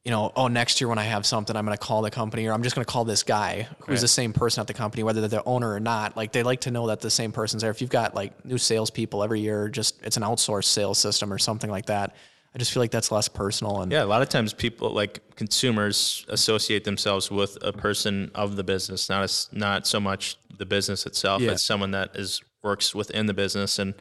[0.04, 2.46] You know, oh, next year when I have something, I'm going to call the company,
[2.46, 5.02] or I'm just going to call this guy who's the same person at the company,
[5.02, 6.16] whether they're the owner or not.
[6.16, 7.70] Like they like to know that the same person's there.
[7.70, 11.36] If you've got like new salespeople every year, just it's an outsourced sales system or
[11.36, 12.14] something like that.
[12.54, 15.20] I just feel like that's less personal and Yeah, a lot of times people like
[15.36, 20.66] consumers associate themselves with a person of the business, not as not so much the
[20.66, 21.42] business itself.
[21.42, 21.52] Yeah.
[21.52, 23.94] It's someone that is works within the business, and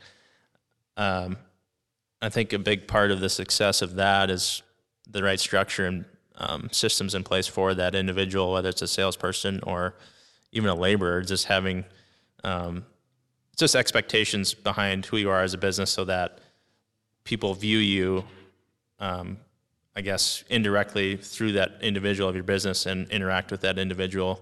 [0.98, 1.38] um,
[2.22, 4.64] I think a big part of the success of that is
[5.10, 6.06] the right structure and
[6.36, 9.96] um, systems in place for that individual, whether it's a salesperson or
[10.52, 11.86] even a laborer, just having
[12.44, 12.86] um,
[13.58, 16.40] just expectations behind who you are as a business, so that
[17.24, 18.24] people view you
[19.00, 19.38] um,
[19.98, 24.40] I guess, indirectly through that individual of your business and interact with that individual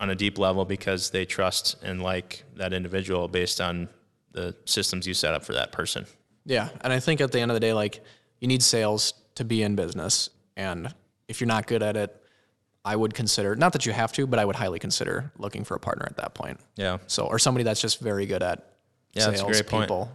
[0.00, 3.88] on a deep level because they trust and like that individual based on
[4.32, 6.06] the systems you set up for that person.
[6.44, 8.02] Yeah, and I think at the end of the day, like
[8.40, 10.92] you need sales to be in business, and
[11.28, 12.14] if you're not good at it,
[12.84, 15.74] I would consider not that you have to, but I would highly consider looking for
[15.74, 16.60] a partner at that point.
[16.76, 16.98] Yeah.
[17.06, 18.74] So, or somebody that's just very good at
[19.14, 19.84] Yeah, that's a sales, great point.
[19.84, 20.12] people,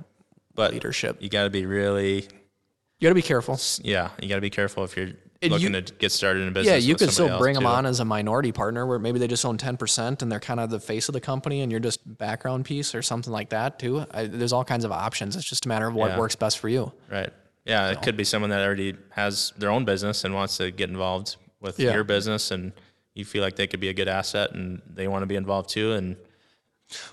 [0.53, 1.17] But leadership.
[1.19, 3.59] you got to be really, You got to be careful.
[3.81, 5.09] yeah, you got to be careful if you're
[5.41, 6.71] And looking you- to get started in business.
[6.71, 7.69] Yeah, you could still bring them too.
[7.69, 10.59] on as a minority partner, where maybe they just own ten percent and they're kind
[10.59, 13.79] of the face of the company, and you're just background piece or something like that
[13.79, 14.05] too.
[14.11, 15.37] I, there's all kinds of options.
[15.37, 16.19] It's just a matter of what Yeah.
[16.19, 16.91] works best for you.
[17.09, 17.29] Right.
[17.65, 20.89] Yeah, it could be someone that already has their own business and wants to get
[20.89, 21.93] involved with Yeah.
[21.93, 22.73] your business, and
[23.13, 25.69] you feel like they could be a good asset, and they want to be involved
[25.69, 25.93] too.
[25.93, 26.17] And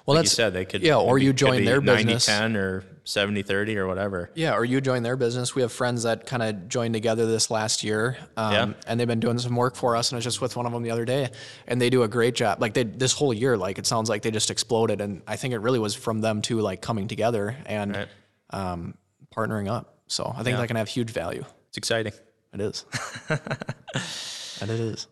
[0.07, 2.27] Well, like you that's said, they could yeah, or maybe- you join their 90, business.
[2.27, 4.31] 10 or 70 30 or whatever.
[4.35, 5.55] Yeah, or you join their business.
[5.55, 8.73] We have friends that kind of joined together this last year, um, Yeah.
[8.87, 10.11] and they've been doing some work for us.
[10.11, 11.31] And I was just with one of them the other day,
[11.67, 12.61] and they do a great job.
[12.61, 15.01] Like they this whole year, like it sounds like they just exploded.
[15.01, 18.09] And I think it really was from them two like coming together and Right.
[18.51, 18.95] um,
[19.37, 19.99] partnering up.
[20.09, 21.45] So I think that can have huge value.
[21.69, 22.13] It's exciting.
[22.55, 22.85] It is,
[23.29, 25.07] and it is.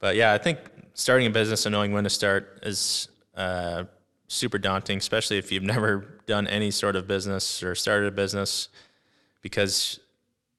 [0.00, 0.58] But yeah, I think
[0.94, 3.84] starting a business and knowing when to start is uh,
[4.28, 8.68] super daunting, especially if you've never done any sort of business or started a business,
[9.42, 10.00] because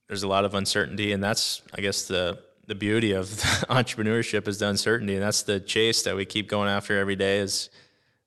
[0.08, 3.28] there's a lot of uncertainty, and that's I guess the the beauty of
[3.70, 7.40] entrepreneurship is the uncertainty, and that's the chase that we keep going after every day.
[7.40, 7.70] Is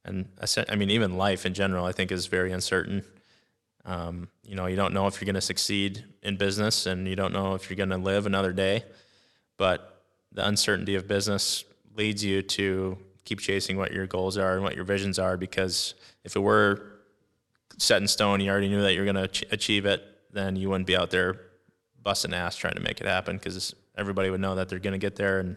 [0.05, 0.29] and
[0.69, 3.05] I mean even life in general, I think is very uncertain.
[3.85, 7.17] Um, you know, you don't know if you're going to succeed in business, and you
[7.17, 8.85] don't know if you're going to live another day
[9.63, 11.65] but the uncertainty of business
[11.97, 15.95] leads you to keep chasing what your goals are and what your visions are because
[16.25, 17.01] if it were
[17.79, 20.03] set in stone you already knew that you're going to ach- achieve it
[20.33, 21.41] then you wouldn't be out there
[22.03, 24.99] busting ass trying to make it happen because everybody would know that they're going to
[24.99, 25.57] get there and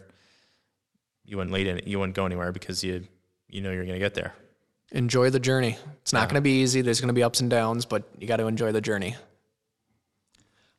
[1.24, 3.04] you wouldn't lead it you wouldn't go anywhere because you
[3.48, 4.34] you know you're going to get there
[4.92, 5.76] Enjoy the journey.
[6.02, 6.80] It's not going to be easy.
[6.80, 9.16] There's going to be ups and downs, but you got to enjoy the journey.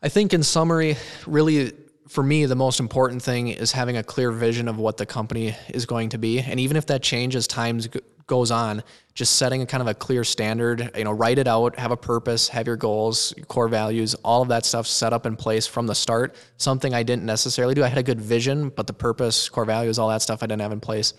[0.02, 1.74] I think, in summary, really
[2.08, 5.56] for me, the most important thing is having a clear vision of what the company
[5.70, 6.40] is going to be.
[6.40, 7.82] And even if that changes as time
[8.28, 8.84] goes on,
[9.18, 11.98] just setting a kind of a clear standard, you know, write it out, have a
[11.98, 15.88] purpose, have your goals, core values, all of that stuff set up in place from
[15.88, 16.36] the start.
[16.58, 17.84] Something I didn't necessarily do.
[17.84, 20.62] I had a good vision, but the purpose, core values, all that stuff I didn't
[20.62, 21.16] have in place.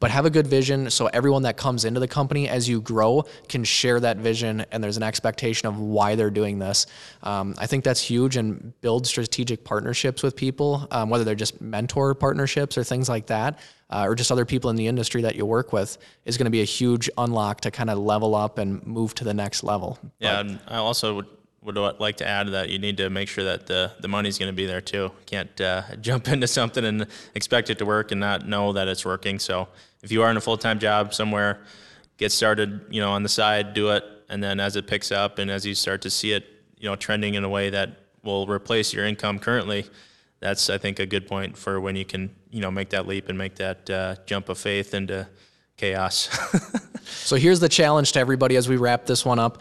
[0.00, 3.26] But have a good vision so everyone that comes into the company as you grow
[3.46, 6.86] can share that vision and there's an expectation of why they're doing this.
[7.22, 11.60] Um, I think that's huge and build strategic partnerships with people, um, whether they're just
[11.60, 13.58] mentor partnerships or things like that
[13.90, 16.50] uh, or just other people in the industry that you work with is going to
[16.50, 19.98] be a huge unlock to kind of level up and move to the next level.
[20.18, 21.26] Yeah, but, and I also would
[21.64, 24.50] would like to add that you need to make sure that the the money's going
[24.50, 25.04] to be there too.
[25.04, 28.86] You can't uh, jump into something and expect it to work and not know that
[28.86, 29.38] it's working.
[29.38, 29.68] So
[30.02, 31.60] if you are in a full time job somewhere,
[32.18, 32.82] get started.
[32.90, 35.64] You know, on the side, do it, and then as it picks up and as
[35.64, 36.44] you start to see it,
[36.78, 39.86] you know, trending in a way that will replace your income currently,
[40.40, 43.28] that's I think a good point for when you can you know make that leap
[43.28, 45.26] and make that uh, jump of faith into
[45.76, 46.28] chaos.
[47.04, 49.60] so here's the challenge to everybody as we wrap this one up.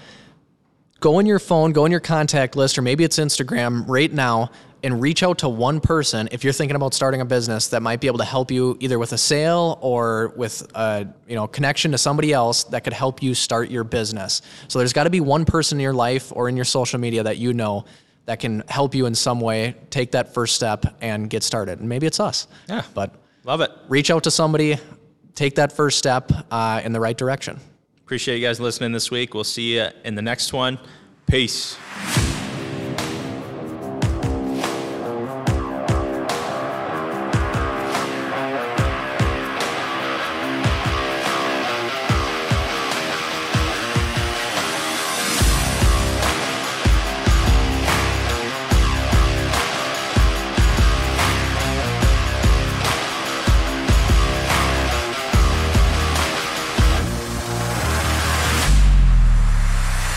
[0.99, 4.51] Go in your phone, go in your contact list, or maybe it's Instagram right now
[4.83, 8.01] and reach out to one person if you're thinking about starting a business that might
[8.01, 11.91] be able to help you either with a sale or with a you know connection
[11.91, 14.41] to somebody else that could help you start your business.
[14.67, 17.23] So there's got to be one person in your life or in your social media
[17.23, 17.85] that you know
[18.25, 21.79] that can help you in some way take that first step and get started.
[21.79, 22.47] And maybe it's us.
[22.67, 22.83] Yeah.
[22.93, 23.71] But love it.
[23.87, 24.77] Reach out to somebody,
[25.35, 27.59] take that first step uh, in the right direction.
[28.05, 29.33] Appreciate you guys listening this week.
[29.33, 30.77] We'll see you in the next one.
[31.27, 31.77] Peace.